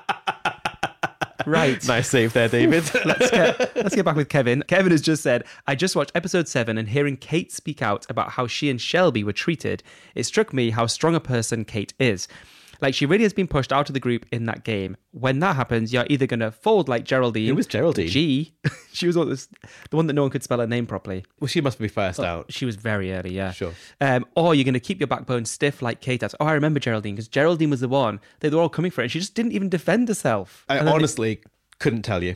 right. 1.47 1.87
Nice 1.87 2.09
save 2.11 2.33
there, 2.33 2.49
David. 2.49 2.85
let's 3.05 3.31
get 3.31 3.77
let's 3.77 3.95
get 3.95 4.05
back 4.05 4.17
with 4.17 4.29
Kevin. 4.29 4.63
Kevin 4.69 4.93
has 4.93 5.01
just 5.01 5.23
said, 5.23 5.45
I 5.67 5.75
just 5.75 5.97
watched 5.97 6.13
episode 6.15 6.49
seven 6.49 6.79
and 6.79 6.89
hearing 6.89 7.17
Kate 7.17 7.53
speak 7.53 7.81
out 7.81 8.07
about 8.11 8.31
how 8.33 8.47
she 8.47 8.71
and 8.71 8.81
Shelby 8.81 9.25
were 9.25 9.33
treated, 9.33 9.83
it 10.15 10.25
struck 10.25 10.53
me 10.53 10.71
how 10.71 10.87
strong 10.87 11.15
a 11.15 11.21
person 11.21 11.65
Kate 11.65 11.95
is. 11.99 12.29
Like 12.81 12.95
she 12.95 13.07
really 13.07 13.25
has 13.25 13.33
been 13.33 13.49
pushed 13.49 13.73
out 13.73 13.89
of 13.91 13.95
the 13.95 14.01
group 14.01 14.25
in 14.31 14.45
that 14.47 14.65
game. 14.65 14.97
When 15.13 15.41
that 15.41 15.57
happens, 15.57 15.93
you're 15.93 16.07
either 16.09 16.27
gonna 16.27 16.51
fold 16.51 16.89
like 16.89 17.05
Geraldine. 17.05 17.49
Who 17.49 17.55
was 17.57 17.67
Geraldine? 17.67 18.09
G. 18.09 18.55
she 18.93 19.07
was 19.07 19.17
the 19.17 19.47
one 19.97 20.07
that 20.07 20.13
no 20.13 20.23
one 20.23 20.31
could 20.31 20.43
spell 20.43 20.61
her 20.61 20.67
name 20.67 20.87
properly. 20.87 21.25
well, 21.41 21.49
she 21.49 21.61
must 21.61 21.79
be 21.79 21.89
first 21.89 22.21
out. 22.21 22.53
She 22.53 22.65
was 22.65 22.77
very 22.77 23.13
early, 23.13 23.35
yeah. 23.35 23.51
Sure. 23.53 23.73
Um, 24.01 24.25
or 24.37 24.55
you're 24.55 24.65
going 24.65 24.75
to 24.75 24.81
keep 24.81 25.01
your 25.01 25.07
backbone 25.09 25.45
stiff 25.45 25.83
like 25.83 26.01
Kate 26.01 26.23
has. 26.23 26.35
Oh, 26.41 26.47
I 26.47 26.53
remember 26.53 26.79
Geraldine 26.81 27.15
because 27.15 27.29
Geraldine 27.29 27.71
was 27.71 27.81
the 27.81 27.89
one 27.89 28.21
they 28.41 28.49
were 28.51 28.61
all 28.61 28.69
coming 28.69 28.91
for, 28.91 29.01
it, 29.01 29.05
and 29.05 29.13
she 29.13 29.19
just 29.21 29.35
didn't 29.35 29.53
even 29.53 29.69
defend 29.69 30.09
herself. 30.09 30.65
I 30.69 30.77
And 30.79 30.87
then 30.87 30.95
it- 30.95 30.97
honestly 30.97 31.41
couldn't 31.81 32.03
tell 32.03 32.23
you. 32.23 32.35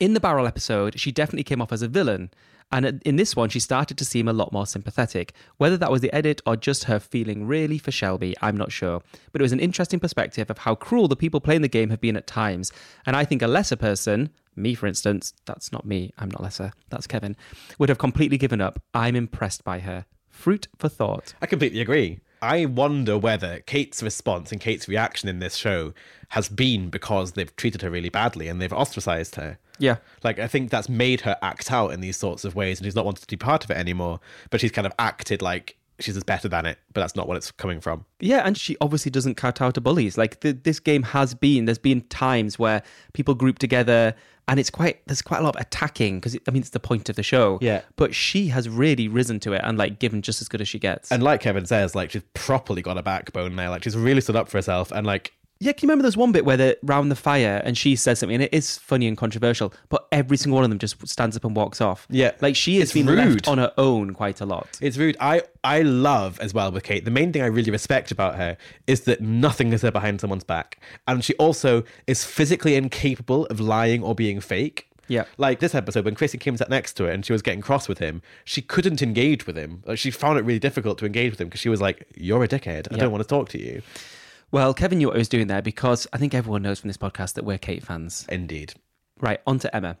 in 0.00 0.14
the 0.14 0.20
barrel 0.20 0.46
episode, 0.46 0.98
she 0.98 1.10
definitely 1.12 1.42
came 1.44 1.60
off 1.60 1.72
as 1.72 1.82
a 1.82 1.88
villain. 1.88 2.30
And 2.72 3.02
in 3.04 3.16
this 3.16 3.36
one, 3.36 3.50
she 3.50 3.60
started 3.60 3.98
to 3.98 4.04
seem 4.04 4.26
a 4.26 4.32
lot 4.32 4.52
more 4.52 4.66
sympathetic. 4.66 5.34
Whether 5.58 5.76
that 5.76 5.90
was 5.90 6.00
the 6.00 6.12
edit 6.14 6.40
or 6.46 6.56
just 6.56 6.84
her 6.84 6.98
feeling 6.98 7.46
really 7.46 7.76
for 7.76 7.92
Shelby, 7.92 8.34
I'm 8.40 8.56
not 8.56 8.72
sure. 8.72 9.02
But 9.30 9.40
it 9.40 9.44
was 9.44 9.52
an 9.52 9.60
interesting 9.60 10.00
perspective 10.00 10.50
of 10.50 10.58
how 10.58 10.74
cruel 10.74 11.06
the 11.06 11.16
people 11.16 11.40
playing 11.40 11.60
the 11.62 11.68
game 11.68 11.90
have 11.90 12.00
been 12.00 12.16
at 12.16 12.26
times. 12.26 12.72
And 13.04 13.14
I 13.14 13.26
think 13.26 13.42
a 13.42 13.46
lesser 13.46 13.76
person, 13.76 14.30
me 14.56 14.74
for 14.74 14.86
instance, 14.86 15.34
that's 15.44 15.70
not 15.70 15.84
me, 15.84 16.12
I'm 16.16 16.30
not 16.30 16.42
lesser, 16.42 16.72
that's 16.88 17.06
Kevin, 17.06 17.36
would 17.78 17.90
have 17.90 17.98
completely 17.98 18.38
given 18.38 18.62
up. 18.62 18.82
I'm 18.94 19.16
impressed 19.16 19.64
by 19.64 19.80
her. 19.80 20.06
Fruit 20.30 20.66
for 20.78 20.88
thought. 20.88 21.34
I 21.42 21.46
completely 21.46 21.82
agree. 21.82 22.20
I 22.42 22.66
wonder 22.66 23.16
whether 23.16 23.60
Kate's 23.60 24.02
response 24.02 24.50
and 24.50 24.60
Kate's 24.60 24.88
reaction 24.88 25.28
in 25.28 25.38
this 25.38 25.54
show 25.54 25.94
has 26.30 26.48
been 26.48 26.90
because 26.90 27.32
they've 27.32 27.54
treated 27.54 27.82
her 27.82 27.90
really 27.90 28.08
badly 28.08 28.48
and 28.48 28.60
they've 28.60 28.72
ostracized 28.72 29.36
her. 29.36 29.58
Yeah. 29.78 29.98
Like, 30.24 30.40
I 30.40 30.48
think 30.48 30.70
that's 30.70 30.88
made 30.88 31.20
her 31.20 31.36
act 31.40 31.70
out 31.70 31.92
in 31.92 32.00
these 32.00 32.16
sorts 32.16 32.44
of 32.44 32.56
ways 32.56 32.78
and 32.78 32.86
she's 32.86 32.96
not 32.96 33.04
wanted 33.04 33.22
to 33.22 33.28
be 33.28 33.36
part 33.36 33.62
of 33.62 33.70
it 33.70 33.76
anymore. 33.76 34.18
But 34.50 34.60
she's 34.60 34.72
kind 34.72 34.86
of 34.86 34.92
acted 34.98 35.40
like 35.40 35.76
she's 35.98 36.14
just 36.14 36.26
better 36.26 36.48
than 36.48 36.66
it, 36.66 36.78
but 36.92 37.00
that's 37.00 37.16
not 37.16 37.28
what 37.28 37.36
it's 37.36 37.50
coming 37.50 37.80
from. 37.80 38.04
Yeah, 38.20 38.42
and 38.44 38.56
she 38.56 38.76
obviously 38.80 39.10
doesn't 39.10 39.36
cut 39.36 39.60
out 39.60 39.74
to 39.74 39.80
bullies. 39.80 40.18
Like 40.18 40.40
the, 40.40 40.52
this 40.52 40.80
game 40.80 41.02
has 41.04 41.34
been, 41.34 41.64
there's 41.64 41.78
been 41.78 42.02
times 42.02 42.58
where 42.58 42.82
people 43.12 43.34
group 43.34 43.58
together, 43.58 44.14
and 44.48 44.58
it's 44.58 44.70
quite 44.70 45.06
there's 45.06 45.22
quite 45.22 45.38
a 45.38 45.42
lot 45.42 45.54
of 45.54 45.62
attacking 45.62 46.18
because 46.18 46.36
I 46.48 46.50
mean 46.50 46.62
it's 46.62 46.70
the 46.70 46.80
point 46.80 47.08
of 47.08 47.16
the 47.16 47.22
show. 47.22 47.58
Yeah. 47.62 47.82
but 47.96 48.14
she 48.14 48.48
has 48.48 48.68
really 48.68 49.06
risen 49.06 49.38
to 49.40 49.52
it 49.52 49.60
and 49.64 49.78
like 49.78 50.00
given 50.00 50.20
just 50.20 50.40
as 50.40 50.48
good 50.48 50.60
as 50.60 50.68
she 50.68 50.78
gets. 50.80 51.12
And 51.12 51.22
like 51.22 51.40
Kevin 51.40 51.64
says, 51.66 51.94
like, 51.94 52.10
she's 52.10 52.24
properly 52.34 52.82
got 52.82 52.98
a 52.98 53.02
backbone 53.02 53.54
now. 53.54 53.70
Like, 53.70 53.84
she's 53.84 53.96
really 53.96 54.20
stood 54.20 54.36
up 54.36 54.48
for 54.48 54.58
herself 54.58 54.90
and, 54.90 55.06
like, 55.06 55.32
yeah, 55.62 55.72
can 55.72 55.86
you 55.86 55.88
remember 55.88 56.02
there's 56.02 56.16
one 56.16 56.32
bit 56.32 56.44
where 56.44 56.56
they're 56.56 56.76
round 56.82 57.10
the 57.10 57.16
fire 57.16 57.62
and 57.64 57.78
she 57.78 57.94
says 57.96 58.18
something 58.18 58.34
and 58.34 58.42
it 58.44 58.52
is 58.52 58.78
funny 58.78 59.06
and 59.06 59.16
controversial, 59.16 59.72
but 59.88 60.06
every 60.10 60.36
single 60.36 60.56
one 60.56 60.64
of 60.64 60.70
them 60.70 60.78
just 60.78 61.06
stands 61.06 61.36
up 61.36 61.44
and 61.44 61.54
walks 61.54 61.80
off. 61.80 62.06
Yeah. 62.10 62.32
like 62.40 62.56
she 62.56 62.74
has 62.80 62.84
It's 62.84 62.92
been 62.94 63.06
rude. 63.06 63.18
left 63.18 63.48
on 63.48 63.58
her 63.58 63.72
own 63.78 64.12
quite 64.14 64.40
a 64.40 64.46
lot. 64.46 64.78
It's 64.80 64.96
rude. 64.96 65.16
I 65.20 65.42
I 65.64 65.82
love 65.82 66.40
as 66.40 66.52
well 66.52 66.72
with 66.72 66.82
Kate. 66.82 67.04
The 67.04 67.10
main 67.10 67.32
thing 67.32 67.42
I 67.42 67.46
really 67.46 67.70
respect 67.70 68.10
about 68.10 68.34
her 68.36 68.56
is 68.86 69.02
that 69.02 69.20
nothing 69.20 69.72
is 69.72 69.82
her 69.82 69.90
behind 69.92 70.20
someone's 70.20 70.44
back, 70.44 70.78
and 71.06 71.24
she 71.24 71.34
also 71.34 71.84
is 72.06 72.24
physically 72.24 72.74
incapable 72.74 73.46
of 73.46 73.60
lying 73.60 74.02
or 74.02 74.14
being 74.14 74.40
fake. 74.40 74.88
Yeah. 75.08 75.24
Like 75.36 75.60
this 75.60 75.74
episode, 75.74 76.04
when 76.04 76.14
Chrissy 76.14 76.38
came 76.38 76.56
sat 76.56 76.70
next 76.70 76.94
to 76.94 77.04
her 77.04 77.10
and 77.10 77.24
she 77.26 77.32
was 77.32 77.42
getting 77.42 77.60
cross 77.60 77.86
with 77.88 77.98
him, 77.98 78.22
she 78.44 78.62
couldn't 78.62 79.02
engage 79.02 79.46
with 79.46 79.56
him. 79.56 79.82
Like, 79.84 79.98
she 79.98 80.10
found 80.10 80.38
it 80.38 80.44
really 80.44 80.58
difficult 80.60 80.96
to 80.98 81.06
engage 81.06 81.32
with 81.32 81.40
him 81.40 81.48
because 81.48 81.60
she 81.60 81.68
was 81.68 81.80
like, 81.80 82.06
"You're 82.16 82.42
a 82.44 82.48
dickhead. 82.48 82.88
I 82.90 82.94
Yeah. 82.96 83.02
don't 83.02 83.12
want 83.12 83.22
to 83.22 83.28
talk 83.28 83.48
to 83.50 83.60
you." 83.60 83.82
Well, 84.52 84.74
Kevin 84.74 84.98
knew 84.98 85.06
what 85.06 85.16
I 85.16 85.18
was 85.18 85.30
doing 85.30 85.46
there 85.46 85.62
because 85.62 86.06
I 86.12 86.18
think 86.18 86.34
everyone 86.34 86.60
knows 86.60 86.78
from 86.78 86.88
this 86.88 86.98
podcast 86.98 87.32
that 87.34 87.44
we're 87.46 87.56
Kate 87.56 87.82
fans. 87.82 88.26
Indeed. 88.28 88.74
Right, 89.18 89.40
on 89.46 89.58
to 89.60 89.74
Emma. 89.74 89.96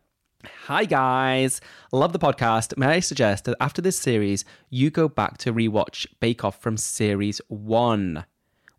Hi 0.66 0.84
guys, 0.84 1.62
love 1.90 2.12
the 2.12 2.18
podcast. 2.18 2.76
May 2.76 2.88
I 2.88 3.00
suggest 3.00 3.46
that 3.46 3.56
after 3.62 3.80
this 3.80 3.98
series, 3.98 4.44
you 4.68 4.90
go 4.90 5.08
back 5.08 5.38
to 5.38 5.54
rewatch 5.54 6.06
Bake 6.20 6.44
Off 6.44 6.60
from 6.60 6.76
series 6.76 7.40
one? 7.48 8.26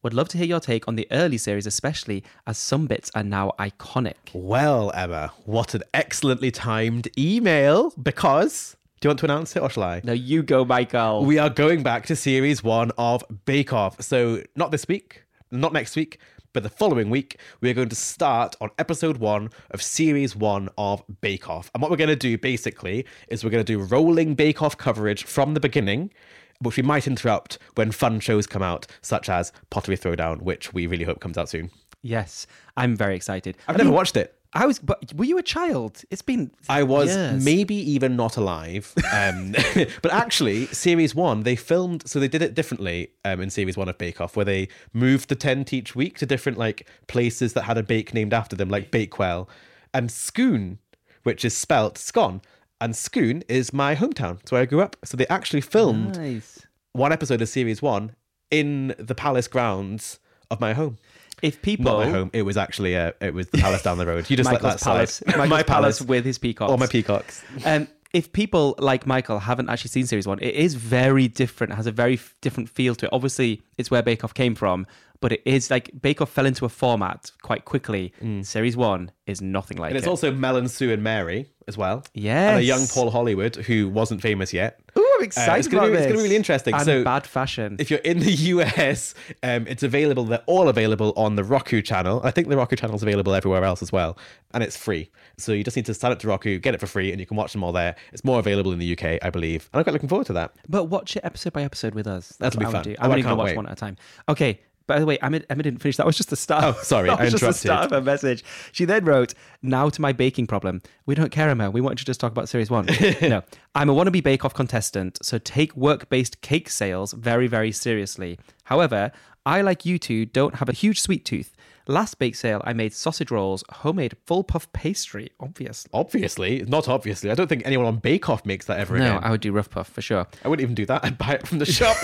Would 0.03 0.13
love 0.13 0.29
to 0.29 0.37
hear 0.37 0.45
your 0.45 0.59
take 0.59 0.87
on 0.87 0.95
the 0.95 1.07
early 1.09 1.39
series, 1.39 1.65
especially 1.65 2.23
as 2.45 2.59
some 2.59 2.85
bits 2.85 3.09
are 3.15 3.23
now 3.23 3.51
iconic. 3.57 4.13
Well, 4.31 4.91
Emma, 4.93 5.33
what 5.45 5.73
an 5.73 5.81
excellently 5.91 6.51
timed 6.51 7.07
email. 7.17 7.95
Because 7.99 8.75
do 9.01 9.07
you 9.07 9.09
want 9.09 9.19
to 9.21 9.25
announce 9.25 9.55
it 9.55 9.63
or 9.63 9.71
shall 9.71 9.83
I? 9.83 10.01
No, 10.03 10.13
you 10.13 10.43
go, 10.43 10.65
Michael. 10.65 11.25
We 11.25 11.39
are 11.39 11.49
going 11.49 11.81
back 11.81 12.05
to 12.05 12.15
series 12.15 12.63
one 12.63 12.91
of 12.95 13.23
Bake 13.45 13.73
Off. 13.73 13.99
So, 14.03 14.43
not 14.55 14.69
this 14.69 14.87
week, 14.87 15.23
not 15.53 15.71
next 15.71 15.95
week, 15.95 16.19
but 16.51 16.63
the 16.63 16.69
following 16.69 17.09
week, 17.09 17.39
we're 17.61 17.73
going 17.73 17.89
to 17.89 17.95
start 17.95 18.55
on 18.59 18.69
episode 18.77 19.17
one 19.17 19.49
of 19.71 19.81
series 19.81 20.35
one 20.35 20.69
of 20.77 21.03
Bake 21.21 21.49
Off. 21.49 21.71
And 21.73 21.81
what 21.81 21.89
we're 21.89 21.97
going 21.97 22.09
to 22.09 22.15
do 22.15 22.37
basically 22.37 23.05
is 23.27 23.43
we're 23.43 23.49
going 23.49 23.63
to 23.63 23.73
do 23.73 23.83
rolling 23.83 24.35
Bake 24.35 24.61
Off 24.61 24.77
coverage 24.77 25.23
from 25.23 25.53
the 25.53 25.59
beginning, 25.59 26.11
which 26.59 26.77
we 26.77 26.83
might 26.83 27.07
interrupt 27.07 27.57
when 27.75 27.91
fun 27.91 28.19
shows 28.19 28.47
come 28.47 28.61
out, 28.61 28.87
such 29.01 29.29
as 29.29 29.51
Pottery 29.69 29.97
Throwdown, 29.97 30.41
which 30.41 30.73
we 30.73 30.87
really 30.87 31.05
hope 31.05 31.19
comes 31.19 31.37
out 31.37 31.49
soon. 31.49 31.71
Yes, 32.01 32.45
I'm 32.75 32.95
very 32.95 33.15
excited. 33.15 33.57
I've 33.67 33.75
I 33.75 33.77
never 33.77 33.91
watched 33.91 34.17
it. 34.17 34.35
I 34.55 34.65
was, 34.67 34.77
but 34.79 35.13
were 35.15 35.25
you 35.25 35.37
a 35.39 35.43
child? 35.43 36.03
It's 36.11 36.21
been. 36.21 36.51
I 36.69 36.83
was 36.83 37.09
years. 37.15 37.43
maybe 37.43 37.73
even 37.75 38.15
not 38.15 38.37
alive. 38.37 38.93
Um, 39.11 39.53
but 40.03 40.11
actually, 40.13 40.67
series 40.67 41.15
one, 41.15 41.41
they 41.41 41.55
filmed, 41.55 42.07
so 42.07 42.19
they 42.19 42.27
did 42.27 42.41
it 42.43 42.53
differently 42.53 43.09
um, 43.25 43.41
in 43.41 43.49
series 43.49 43.77
one 43.77 43.89
of 43.89 43.97
Bake 43.97 44.21
Off, 44.21 44.35
where 44.35 44.45
they 44.45 44.67
moved 44.93 45.29
the 45.29 45.35
tent 45.35 45.73
each 45.73 45.95
week 45.95 46.17
to 46.19 46.25
different 46.27 46.57
like 46.57 46.87
places 47.07 47.53
that 47.53 47.63
had 47.63 47.77
a 47.77 47.83
bake 47.83 48.13
named 48.13 48.33
after 48.33 48.55
them, 48.55 48.69
like 48.69 48.91
Bakewell 48.91 49.49
and 49.93 50.11
Scone, 50.11 50.77
which 51.23 51.43
is 51.43 51.55
spelt 51.57 51.97
scone. 51.97 52.41
And 52.79 52.95
Scone 52.95 53.43
is 53.47 53.71
my 53.73 53.95
hometown. 53.95 54.39
It's 54.41 54.51
where 54.51 54.61
I 54.61 54.65
grew 54.65 54.81
up. 54.81 54.97
So 55.05 55.15
they 55.17 55.27
actually 55.27 55.61
filmed 55.61 56.17
Nice. 56.17 56.65
one 56.91 57.11
episode 57.13 57.41
of 57.41 57.49
series 57.49 57.81
one 57.81 58.15
in 58.51 58.93
the 58.99 59.15
palace 59.15 59.47
grounds 59.47 60.19
of 60.51 60.59
my 60.59 60.73
home. 60.73 60.97
If 61.43 61.61
people 61.61 61.85
Not 61.85 62.05
my 62.05 62.09
home. 62.09 62.29
It 62.33 62.43
was 62.43 62.57
actually 62.57 62.95
uh, 62.97 63.11
it 63.19 63.33
was 63.33 63.47
the 63.49 63.57
palace 63.59 63.83
down 63.83 63.97
the 63.99 64.05
road. 64.07 64.29
You 64.29 64.37
just 64.37 64.49
Michael's 64.49 64.63
let 64.63 64.79
that 64.79 64.83
palace, 64.83 65.15
slide. 65.15 65.49
My 65.49 65.61
palace 65.61 66.01
with 66.01 66.23
his 66.25 66.37
peacocks. 66.39 66.71
or 66.71 66.77
my 66.77 66.87
peacocks. 66.87 67.43
Um, 67.65 67.87
if 68.13 68.31
people 68.31 68.75
like 68.77 69.05
Michael 69.05 69.39
haven't 69.39 69.69
actually 69.69 69.89
seen 69.89 70.05
series 70.05 70.25
one, 70.25 70.39
it 70.39 70.55
is 70.55 70.75
very 70.75 71.27
different. 71.27 71.73
It 71.73 71.75
has 71.75 71.87
a 71.87 71.91
very 71.91 72.13
f- 72.13 72.33
different 72.41 72.69
feel 72.69 72.95
to 72.95 73.07
it. 73.07 73.09
Obviously, 73.11 73.61
it's 73.77 73.91
where 73.91 74.01
Bake 74.01 74.23
Off 74.23 74.33
came 74.33 74.55
from, 74.55 74.87
but 75.23 75.31
it 75.31 75.41
is 75.45 75.71
like 75.71 75.89
Bake 76.01 76.19
Off 76.21 76.29
fell 76.29 76.45
into 76.45 76.65
a 76.65 76.69
format 76.69 77.31
quite 77.43 77.63
quickly. 77.63 78.13
Series 78.41 78.75
one 78.75 79.09
is 79.25 79.41
nothing 79.41 79.77
like 79.77 79.87
Mm. 79.87 79.91
And 79.91 79.97
it's 79.99 80.05
it. 80.07 80.09
also 80.09 80.31
Mel 80.33 80.57
and 80.57 80.69
Sue 80.69 80.91
and 80.91 81.01
Mary 81.01 81.47
as 81.65 81.77
well. 81.77 82.03
Yes. 82.13 82.49
And 82.51 82.59
a 82.59 82.63
young 82.63 82.85
Paul 82.87 83.09
Hollywood 83.09 83.55
who 83.55 83.87
wasn't 83.87 84.21
famous 84.21 84.51
yet. 84.51 84.81
Ooh, 84.97 85.01
I'm 85.15 85.21
Uh, 85.21 85.23
excited 85.23 85.59
it's 85.59 85.67
gonna 85.69 85.83
about 85.83 85.91
be, 85.93 85.97
It's 85.99 86.05
going 86.07 86.17
to 86.17 86.19
be 86.19 86.23
really 86.23 86.35
interesting. 86.35 86.73
And 86.73 86.83
so, 86.83 87.03
bad 87.05 87.25
fashion. 87.25 87.77
if 87.79 87.89
you're 87.89 88.01
in 88.01 88.19
the 88.19 88.31
US, 88.53 89.15
um, 89.43 89.65
it's 89.67 89.81
available. 89.83 90.25
They're 90.25 90.43
all 90.45 90.67
available 90.67 91.13
on 91.15 91.37
the 91.37 91.43
Roku 91.45 91.81
channel. 91.81 92.19
I 92.25 92.31
think 92.31 92.49
the 92.49 92.57
Roku 92.57 92.75
channel 92.75 92.97
is 92.97 93.01
available 93.03 93.33
everywhere 93.33 93.63
else 93.63 93.81
as 93.81 93.93
well, 93.93 94.17
and 94.53 94.61
it's 94.61 94.75
free. 94.75 95.09
So 95.37 95.53
you 95.53 95.63
just 95.63 95.77
need 95.77 95.85
to 95.85 95.93
sign 95.93 96.11
up 96.11 96.19
to 96.19 96.27
Roku, 96.27 96.59
get 96.59 96.73
it 96.75 96.81
for 96.81 96.87
free, 96.87 97.11
and 97.11 97.19
you 97.21 97.25
can 97.25 97.37
watch 97.37 97.53
them 97.53 97.63
all 97.63 97.71
there. 97.71 97.95
It's 98.11 98.25
more 98.25 98.39
available 98.39 98.73
in 98.73 98.79
the 98.79 98.91
UK, 98.97 99.19
I 99.21 99.29
believe, 99.29 99.69
and 99.71 99.79
I'm 99.79 99.85
quite 99.85 99.93
looking 99.93 100.09
forward 100.09 100.27
to 100.27 100.33
that. 100.33 100.53
But 100.67 100.85
watch 100.85 101.15
it 101.15 101.23
episode 101.23 101.53
by 101.53 101.63
episode 101.63 101.95
with 101.95 102.07
us. 102.07 102.35
That's 102.39 102.57
That'll 102.57 102.59
be 102.59 102.65
I 102.65 102.67
would 102.67 102.73
fun. 102.73 102.83
do. 102.83 102.95
Oh, 102.99 103.03
I'm 103.05 103.11
only 103.11 103.21
going 103.21 103.31
to 103.31 103.37
watch 103.37 103.45
wait. 103.51 103.55
one 103.57 103.67
at 103.67 103.71
a 103.71 103.75
time. 103.75 103.95
Okay. 104.27 104.59
By 104.85 104.99
the 104.99 105.05
way, 105.05 105.17
Emma, 105.19 105.41
Emma 105.49 105.63
didn't 105.63 105.79
finish. 105.79 105.97
That 105.97 106.05
was 106.05 106.17
just 106.17 106.29
the 106.29 106.35
start. 106.35 106.63
Oh, 106.63 106.73
sorry, 106.83 107.09
that 107.09 107.19
I 107.19 107.25
was 107.25 107.33
just 107.33 107.43
the 107.43 107.53
start 107.53 107.85
of 107.85 107.91
her 107.91 108.01
message. 108.01 108.43
She 108.71 108.85
then 108.85 109.05
wrote, 109.05 109.33
"Now 109.61 109.89
to 109.89 110.01
my 110.01 110.11
baking 110.11 110.47
problem. 110.47 110.81
We 111.05 111.15
don't 111.15 111.31
care, 111.31 111.49
Emma. 111.49 111.71
We 111.71 111.81
want 111.81 111.93
you 111.93 111.97
to 111.97 112.05
just 112.05 112.19
talk 112.19 112.31
about 112.31 112.49
series 112.49 112.69
one. 112.69 112.85
no, 113.21 113.43
I'm 113.75 113.89
a 113.89 113.93
wannabe 113.93 114.23
Bake 114.23 114.43
Off 114.43 114.53
contestant, 114.53 115.19
so 115.21 115.37
take 115.37 115.75
work-based 115.75 116.41
cake 116.41 116.69
sales 116.69 117.13
very, 117.13 117.47
very 117.47 117.71
seriously. 117.71 118.39
However, 118.65 119.11
I, 119.45 119.61
like 119.61 119.85
you 119.85 119.99
two, 119.99 120.25
don't 120.25 120.55
have 120.55 120.69
a 120.69 120.73
huge 120.73 121.01
sweet 121.01 121.25
tooth. 121.25 121.55
Last 121.87 122.17
bake 122.17 122.35
sale, 122.35 122.61
I 122.63 122.73
made 122.73 122.93
sausage 122.93 123.29
rolls, 123.29 123.63
homemade 123.69 124.15
full 124.25 124.43
puff 124.43 124.71
pastry. 124.71 125.31
Obviously, 125.39 125.89
Obviously, 125.93 126.63
not 126.63 126.87
obviously. 126.87 127.29
I 127.29 127.35
don't 127.35 127.47
think 127.47 127.63
anyone 127.65 127.85
on 127.85 127.97
Bake 127.97 128.29
Off 128.29 128.45
makes 128.45 128.65
that 128.67 128.79
ever 128.79 128.97
no, 128.97 129.17
again. 129.17 129.23
I 129.23 129.31
would 129.31 129.41
do 129.41 129.51
rough 129.51 129.69
puff 129.69 129.89
for 129.89 130.01
sure." 130.01 130.25
I 130.43 130.47
wouldn't 130.47 130.63
even 130.63 130.75
do 130.75 130.85
that. 130.85 131.03
I'd 131.03 131.17
buy 131.17 131.33
it 131.33 131.47
from 131.47 131.59
the 131.59 131.65
shop. 131.79 131.97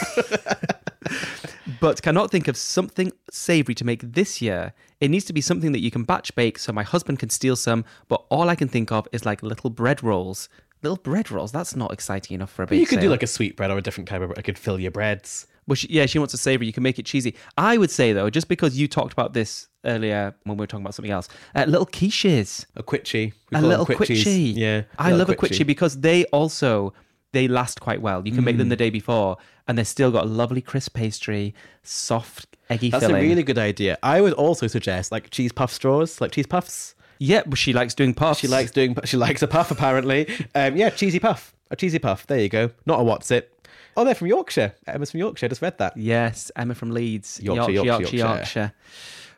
but 1.80 2.02
cannot 2.02 2.32
think 2.32 2.48
of 2.48 2.58
something 2.58 3.12
savory 3.32 3.76
to 3.76 3.86
make 3.86 4.02
this 4.02 4.42
year. 4.42 4.74
It 5.00 5.10
needs 5.10 5.26
to 5.26 5.34
be 5.34 5.42
something 5.42 5.72
that 5.72 5.80
you 5.80 5.92
can 5.92 6.04
batch 6.04 6.36
bake 6.36 6.60
so 6.60 6.74
my 6.74 6.84
husband 6.84 7.20
can 7.20 7.30
steal 7.30 7.56
some, 7.56 7.86
but 8.08 8.26
all 8.30 8.50
I 8.50 8.56
can 8.56 8.68
think 8.68 8.92
of 8.92 9.08
is 9.12 9.26
like 9.26 9.42
little 9.44 9.70
bread 9.70 10.04
rolls. 10.04 10.50
Little 10.82 10.98
bread 10.98 11.30
rolls, 11.30 11.52
that's 11.52 11.76
not 11.76 11.92
exciting 11.92 12.36
enough 12.36 12.52
for 12.52 12.64
a 12.64 12.68
bake 12.68 12.80
you 12.80 12.86
could 12.86 13.02
do 13.02 13.10
like 13.10 13.24
a 13.24 13.28
sweet 13.28 13.58
bread 13.58 13.70
or 13.72 13.78
a 13.78 13.82
different 13.82 14.10
kind 14.10 14.24
of. 14.24 14.34
I 14.38 14.42
could 14.42 14.58
fill 14.58 14.80
your 14.80 14.92
breads. 14.92 15.48
Well, 15.70 15.76
she, 15.76 15.88
yeah, 15.90 16.06
she 16.08 16.20
wants 16.20 16.34
a 16.34 16.38
savory. 16.38 16.68
You 16.68 16.74
can 16.74 16.84
make 16.84 17.00
it 17.00 17.06
cheesy. 17.06 17.36
I 17.58 17.78
would 17.78 17.92
say 17.92 18.12
though, 18.12 18.30
just 18.30 18.50
because 18.50 18.78
you 18.78 18.88
talked 18.90 19.14
about 19.14 19.34
this 19.34 19.68
earlier 19.86 20.36
when 20.44 20.58
we 20.58 20.64
were 20.64 20.68
talking 20.68 20.84
about 20.84 20.96
something 20.96 21.12
else, 21.12 21.30
uh, 21.56 21.64
little 21.68 21.86
quiches, 21.86 22.66
A 22.76 22.84
quitchy. 22.84 23.32
We 23.52 23.58
a 23.58 23.62
little 23.62 23.86
quitchy. 23.86 24.54
Yeah. 24.56 24.82
I 24.98 25.12
love 25.14 25.30
a 25.30 25.36
quitchy 25.36 25.64
because 25.66 26.02
they 26.02 26.26
also 26.26 26.94
they 27.32 27.48
last 27.48 27.80
quite 27.80 28.02
well. 28.02 28.28
You 28.28 28.34
can 28.34 28.44
make 28.44 28.56
Mm. 28.56 28.60
them 28.60 28.70
the 28.70 28.76
day 28.76 28.90
before, 28.90 29.38
and 29.68 29.78
they've 29.78 29.88
still 29.88 30.12
got 30.12 30.24
a 30.26 30.28
lovely 30.28 30.62
crisp 30.62 30.96
pastry, 30.96 31.54
soft 31.84 32.58
eggy 32.70 32.90
That's 32.90 33.06
filling. 33.06 33.24
a 33.24 33.28
really 33.28 33.44
good 33.44 33.58
idea. 33.58 33.98
I 34.04 34.22
would 34.22 34.34
also 34.34 34.68
suggest 34.68 35.12
like 35.12 35.30
cheese 35.30 35.52
puff 35.52 35.72
straws, 35.72 36.20
like 36.22 36.32
cheese 36.32 36.48
puffs. 36.48 36.96
yeah, 37.20 37.42
but 37.46 37.58
she 37.60 37.74
likes 37.74 37.94
doing 37.94 38.14
puffs. 38.14 38.40
She 38.40 38.48
likes 38.48 38.72
doing. 38.72 38.96
She 39.06 39.18
likes 39.18 39.42
a 39.42 39.48
puff 39.48 39.72
apparently. 39.72 40.28
Um, 40.56 40.76
yeah, 40.76 40.90
cheesy 40.90 41.20
puff. 41.20 41.54
A 41.72 41.76
cheesy 41.76 42.00
puff. 42.00 42.26
There 42.26 42.40
you 42.40 42.50
go. 42.50 42.72
Not 42.88 43.00
a 43.00 43.04
what's 43.04 43.30
it. 43.32 43.54
Oh, 44.00 44.06
they're 44.06 44.16
from 44.16 44.28
Yorkshire. 44.28 44.74
Emma's 44.88 45.12
from 45.12 45.20
Yorkshire. 45.20 45.48
I 45.48 45.50
just 45.50 45.62
read 45.62 45.78
that. 45.80 45.98
Yes, 45.98 46.52
Emma 46.56 46.74
from 46.74 46.92
Leeds. 46.92 47.40
Yorkshire, 47.44 47.72
Yorkshire, 47.72 47.86
Yorkshire, 47.86 48.16
Yorkshire, 48.16 48.18
Yorkshire. 48.18 48.60
Yorkshire. 48.60 48.74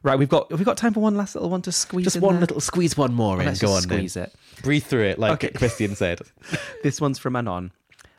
Right, 0.04 0.17
we've 0.19 0.30
got 0.30 0.52
we've 0.52 0.63
got 0.65 0.78
time 0.78 0.93
for 0.93 1.00
one 1.00 1.15
last 1.17 1.34
little 1.36 1.50
one 1.50 1.62
to 1.63 1.71
squeeze 1.71 2.04
Just 2.06 2.15
in 2.17 2.21
one 2.21 2.36
there? 2.36 2.41
little 2.41 2.60
squeeze, 2.62 2.95
one 2.97 3.13
more 3.13 3.39
in. 3.39 3.45
Let's 3.47 3.60
Go 3.60 3.67
just 3.67 3.86
on, 3.86 3.89
then. 3.89 3.97
squeeze 4.00 4.15
it. 4.17 4.34
Breathe 4.63 4.84
through 4.84 5.04
it, 5.06 5.19
like 5.19 5.34
Okay. 5.43 5.50
Christian 5.50 5.95
said. 5.95 6.19
This 6.84 7.02
one's 7.02 7.17
from 7.19 7.36
Anon. 7.36 7.71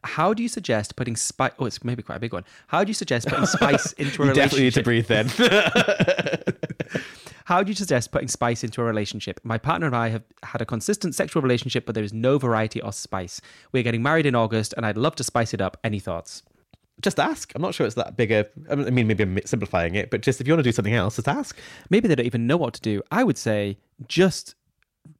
How 0.05 0.35
do 0.35 0.43
you 0.43 0.49
suggest 0.49 0.97
putting 0.97 1.15
spice? 1.15 1.53
Oh, 1.61 1.65
it's 1.67 1.85
maybe 1.85 2.03
quite 2.03 2.17
a 2.17 2.21
big 2.21 2.33
one. 2.33 2.45
How 2.67 2.83
do 2.83 2.91
you 2.91 2.95
suggest 2.95 3.29
putting 3.29 3.47
spice 3.47 3.93
into 3.99 4.23
a 4.23 4.27
You 4.27 4.33
relationship? 4.33 4.35
definitely 4.35 4.65
need 4.65 4.75
to 4.75 4.83
breathe 4.83 5.07
then. 5.07 5.29
How 7.45 7.63
do 7.63 7.71
you 7.71 7.75
suggest 7.75 8.13
putting 8.13 8.29
spice 8.29 8.65
into 8.65 8.81
a 8.81 8.85
relationship? 8.85 9.41
My 9.45 9.59
partner 9.59 9.87
and 9.87 9.97
I 9.97 10.09
have 10.09 10.23
had 10.43 10.63
a 10.63 10.67
consistent 10.67 11.15
sexual 11.15 11.43
relationship, 11.43 11.87
but 11.87 11.95
there 11.95 12.05
is 12.05 12.13
no 12.13 12.39
variety 12.39 12.81
or 12.81 12.93
spice. 12.93 13.41
We're 13.73 13.83
getting 13.83 14.03
married 14.03 14.27
in 14.27 14.35
August, 14.35 14.75
and 14.77 14.87
I'd 14.87 14.97
love 14.97 15.17
to 15.17 15.25
spice 15.25 15.53
it 15.55 15.61
up. 15.61 15.77
Any 15.85 15.99
thoughts? 15.99 16.43
just 17.03 17.19
ask. 17.19 17.53
I'm 17.55 17.63
not 17.63 17.75
sure 17.75 17.87
it's 17.87 17.97
that 17.97 18.17
big 18.17 18.31
a. 18.31 18.47
I 18.71 18.77
mean, 18.77 19.07
maybe 19.07 19.25
I'm 19.25 19.39
simplifying 19.45 19.95
it, 19.95 20.11
but 20.11 20.23
just 20.23 20.41
if 20.41 20.47
you 20.47 20.53
want 20.53 20.61
to 20.61 20.69
do 20.69 20.73
something 20.73 20.95
else, 20.95 21.17
just 21.17 21.29
ask. 21.29 21.57
Maybe 21.91 22.09
they 22.09 22.15
don't 22.15 22.27
even 22.27 22.47
know 22.47 22.57
what 22.57 22.75
to 22.75 22.81
do. 22.81 23.03
I 23.11 23.25
would 23.25 23.39
say 23.39 23.79
just 24.07 24.55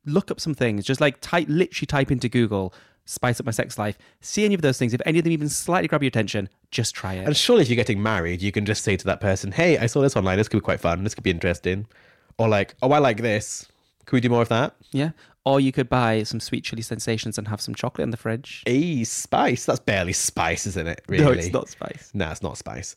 look 0.07 0.31
up 0.31 0.41
some 0.41 0.55
things. 0.55 0.85
Just 0.85 1.01
like 1.01 1.21
type, 1.21 1.47
literally 1.49 1.87
type 1.87 2.11
into 2.11 2.29
Google, 2.29 2.73
spice 3.05 3.41
up 3.41 3.47
my 3.47 3.53
sex 3.53 3.79
life. 3.79 3.99
See 4.21 4.45
any 4.45 4.55
of 4.55 4.63
those 4.63 4.79
things. 4.79 4.95
If 4.95 5.01
any 5.05 5.19
of 5.19 5.25
them 5.25 5.33
even 5.33 5.49
slightly 5.49 5.89
grab 5.89 6.03
your 6.03 6.09
attention, 6.09 6.49
just 6.71 6.95
try 6.95 7.15
it. 7.15 7.27
And 7.27 7.37
surely, 7.37 7.63
if 7.63 7.69
you're 7.69 7.77
getting 7.77 8.03
married, 8.03 8.43
you 8.43 8.53
can 8.53 8.65
just 8.65 8.85
say 8.85 8.97
to 8.97 9.05
that 9.07 9.21
person, 9.21 9.53
"Hey, 9.53 9.79
I 9.79 9.87
saw 9.87 10.01
this 10.01 10.17
online. 10.17 10.39
This 10.39 10.49
could 10.49 10.59
be 10.59 10.65
quite 10.65 10.81
fun. 10.81 11.05
This 11.05 11.15
could 11.15 11.25
be 11.25 11.31
interesting." 11.31 11.87
Or 12.39 12.49
like, 12.49 12.75
"Oh, 12.83 12.93
I 12.93 12.99
like 12.99 13.23
this. 13.23 13.67
Can 14.07 14.17
we 14.17 14.21
do 14.21 14.29
more 14.29 14.43
of 14.43 14.49
that?" 14.49 14.75
yeah. 14.93 15.11
Or 15.45 15.59
you 15.59 15.73
could 15.73 15.89
buy 15.89 16.23
some 16.23 16.39
sweet 16.39 16.63
chili 16.63 16.83
sensations 16.83 17.37
and 17.37 17.49
have 17.49 17.61
some 17.61 17.75
chocolate 17.75 18.05
in 18.05 18.11
the 18.11 18.17
fridge. 18.17 18.63
Hey, 18.65 19.03
spice. 19.03 19.67
That's 19.67 19.81
barely 19.81 20.13
spice, 20.13 20.69
isn't 20.69 20.87
it? 20.87 21.03
Really? 21.09 21.25
No, 21.25 21.31
it's 21.33 21.53
not 21.53 21.69
spice. 21.69 22.11
Nah, 22.15 22.31
it's 22.31 22.43
not 22.43 22.57
spice. 22.57 22.95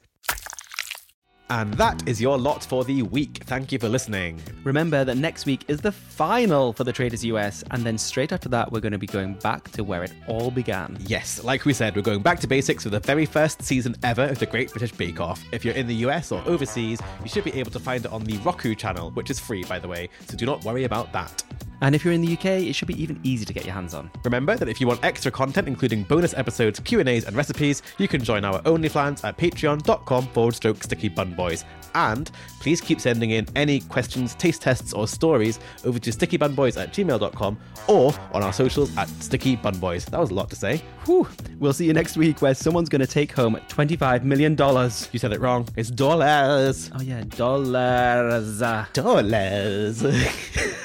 And 1.49 1.73
that 1.75 2.07
is 2.07 2.19
your 2.19 2.37
lot 2.39 2.63
for 2.63 2.83
the 2.83 3.03
week. 3.03 3.43
Thank 3.45 3.71
you 3.71 3.77
for 3.77 3.87
listening. 3.87 4.41
Remember 4.63 5.03
that 5.05 5.15
next 5.15 5.45
week 5.45 5.63
is 5.67 5.79
the 5.79 5.91
final 5.91 6.73
for 6.73 6.83
the 6.83 6.91
Traitors 6.91 7.23
US, 7.25 7.63
and 7.69 7.83
then 7.83 7.99
straight 7.99 8.31
after 8.31 8.49
that, 8.49 8.71
we're 8.71 8.79
going 8.79 8.93
to 8.93 8.97
be 8.97 9.05
going 9.05 9.35
back 9.35 9.69
to 9.71 9.83
where 9.83 10.03
it 10.03 10.11
all 10.27 10.49
began. 10.49 10.97
Yes, 11.01 11.43
like 11.43 11.65
we 11.65 11.73
said, 11.73 11.95
we're 11.95 12.01
going 12.01 12.23
back 12.23 12.39
to 12.39 12.47
basics 12.47 12.83
for 12.83 12.89
the 12.89 12.99
very 12.99 13.27
first 13.27 13.61
season 13.61 13.95
ever 14.01 14.23
of 14.23 14.39
the 14.39 14.47
Great 14.47 14.71
British 14.71 14.91
Bake 14.91 15.21
Off. 15.21 15.43
If 15.51 15.63
you're 15.63 15.75
in 15.75 15.85
the 15.85 15.95
US 16.07 16.31
or 16.31 16.41
overseas, 16.47 16.99
you 17.21 17.29
should 17.29 17.43
be 17.43 17.53
able 17.53 17.71
to 17.71 17.79
find 17.79 18.05
it 18.05 18.11
on 18.11 18.23
the 18.23 18.37
Roku 18.39 18.73
channel, 18.73 19.11
which 19.11 19.29
is 19.29 19.39
free, 19.39 19.63
by 19.65 19.77
the 19.77 19.87
way, 19.87 20.09
so 20.27 20.35
do 20.35 20.47
not 20.47 20.63
worry 20.63 20.85
about 20.85 21.13
that. 21.13 21.43
And 21.81 21.95
if 21.95 22.03
you're 22.03 22.13
in 22.13 22.21
the 22.21 22.33
UK, 22.33 22.45
it 22.45 22.73
should 22.73 22.87
be 22.87 23.01
even 23.01 23.19
easy 23.23 23.45
to 23.45 23.53
get 23.53 23.65
your 23.65 23.73
hands 23.73 23.93
on. 23.93 24.09
Remember 24.23 24.55
that 24.55 24.69
if 24.69 24.79
you 24.81 24.87
want 24.87 25.03
extra 25.03 25.31
content, 25.31 25.67
including 25.67 26.03
bonus 26.03 26.33
episodes, 26.33 26.79
Q&As, 26.79 27.25
and 27.25 27.35
recipes, 27.35 27.81
you 27.97 28.07
can 28.07 28.23
join 28.23 28.45
our 28.45 28.61
OnlyFans 28.63 29.23
at 29.23 29.37
patreon.com 29.37 30.27
forward 30.27 30.55
stroke 30.55 30.83
sticky 30.83 31.09
bun 31.09 31.33
boys. 31.33 31.65
And 31.95 32.29
please 32.59 32.81
keep 32.81 32.99
sending 32.99 33.31
in 33.31 33.47
any 33.55 33.79
questions, 33.79 34.35
taste 34.35 34.61
tests, 34.61 34.93
or 34.93 35.07
stories 35.07 35.59
over 35.85 35.97
to 35.99 36.09
stickybunboys 36.11 36.81
at 36.81 36.93
gmail.com 36.93 37.57
or 37.87 38.13
on 38.33 38.43
our 38.43 38.53
socials 38.53 38.95
at 38.97 39.07
Sticky 39.07 39.55
Bun 39.55 39.77
Boys. 39.77 40.05
That 40.05 40.19
was 40.19 40.31
a 40.31 40.33
lot 40.33 40.49
to 40.49 40.55
say. 40.55 40.81
Whew. 41.05 41.27
We'll 41.59 41.73
see 41.73 41.85
you 41.85 41.93
next 41.93 42.17
week 42.17 42.41
where 42.41 42.53
someone's 42.53 42.89
going 42.89 43.01
to 43.01 43.07
take 43.07 43.31
home 43.31 43.55
$25 43.69 44.23
million. 44.23 44.53
You 44.57 45.19
said 45.19 45.31
it 45.31 45.39
wrong. 45.39 45.67
It's 45.75 45.89
dollars. 45.89 46.91
Oh 46.93 47.01
yeah, 47.01 47.23
dollars. 47.23 48.59
Dollars. 48.93 50.03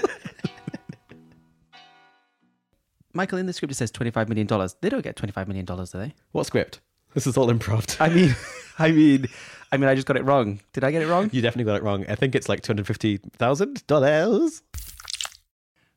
Michael, 3.13 3.39
in 3.39 3.47
the 3.47 3.53
script 3.53 3.73
it 3.73 3.77
says 3.77 3.91
$25 3.93 4.29
million. 4.29 4.47
They 4.81 4.89
don't 4.89 5.03
get 5.03 5.17
$25 5.17 5.49
million, 5.49 5.65
do 5.65 5.85
they? 5.95 6.15
what 6.33 6.47
script? 6.47 6.81
This 7.15 7.27
is 7.27 7.37
all 7.37 7.49
improv. 7.49 8.01
I 8.01 8.09
mean, 8.09 8.37
I 8.79 8.93
mean, 8.93 9.27
I 9.73 9.77
mean, 9.77 9.89
I 9.89 9.95
just 9.97 10.07
got 10.07 10.17
it 10.17 10.25
wrong. 10.25 10.61
Did 10.73 10.85
I 10.85 10.93
get 10.93 11.03
it 11.03 11.09
wrong? 11.09 11.29
You 11.33 11.43
definitely 11.43 11.65
got 11.71 11.77
it 11.77 11.83
wrong. 11.83 12.05
I 12.09 12.15
think 12.15 12.35
it's 12.37 12.49
like 12.49 12.63
$250,000. 12.63 14.63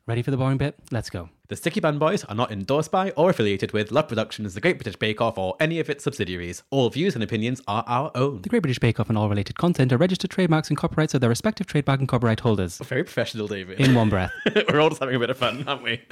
Ready 0.06 0.22
for 0.22 0.32
the 0.32 0.38
boring 0.38 0.58
bit? 0.58 0.76
Let's 0.92 1.10
go. 1.10 1.30
The 1.48 1.56
Sticky 1.56 1.80
Bun 1.80 1.98
Boys 1.98 2.26
are 2.26 2.36
not 2.36 2.52
endorsed 2.52 2.92
by 2.92 3.12
or 3.12 3.30
affiliated 3.30 3.72
with 3.72 3.90
Love 3.92 4.10
Productions, 4.10 4.54
The 4.54 4.60
Great 4.60 4.78
British 4.78 4.98
Bake 4.98 5.22
Off, 5.22 5.38
or 5.38 5.56
any 5.62 5.80
of 5.80 5.90
its 5.90 6.04
subsidiaries. 6.04 6.62
All 6.72 6.90
views 6.90 7.16
and 7.16 7.24
opinions 7.24 7.62
are 7.68 7.86
our 7.88 8.12
own. 8.16 8.42
The 8.42 8.50
Great 8.50 8.64
British 8.64 8.80
Bake 8.80 9.00
Off 9.00 9.08
and 9.08 9.18
all 9.18 9.30
related 9.30 9.58
content 9.58 9.94
are 9.94 9.98
registered 9.98 10.32
trademarks 10.32 10.68
and 10.70 10.78
copyrights 10.78 11.14
of 11.14 11.22
their 11.22 11.30
respective 11.30 11.68
trademark 11.68 12.00
and 12.00 12.10
copyright 12.10 12.42
holders. 12.42 12.80
Very 12.80 13.04
professional, 13.04 13.48
David. 13.48 13.80
In 13.80 13.96
one 13.96 14.10
breath. 14.10 14.34
We're 14.70 14.82
all 14.82 14.90
just 14.90 15.00
having 15.00 15.16
a 15.16 15.20
bit 15.20 15.30
of 15.30 15.38
fun, 15.38 15.64
aren't 15.68 15.84
we? 15.84 16.02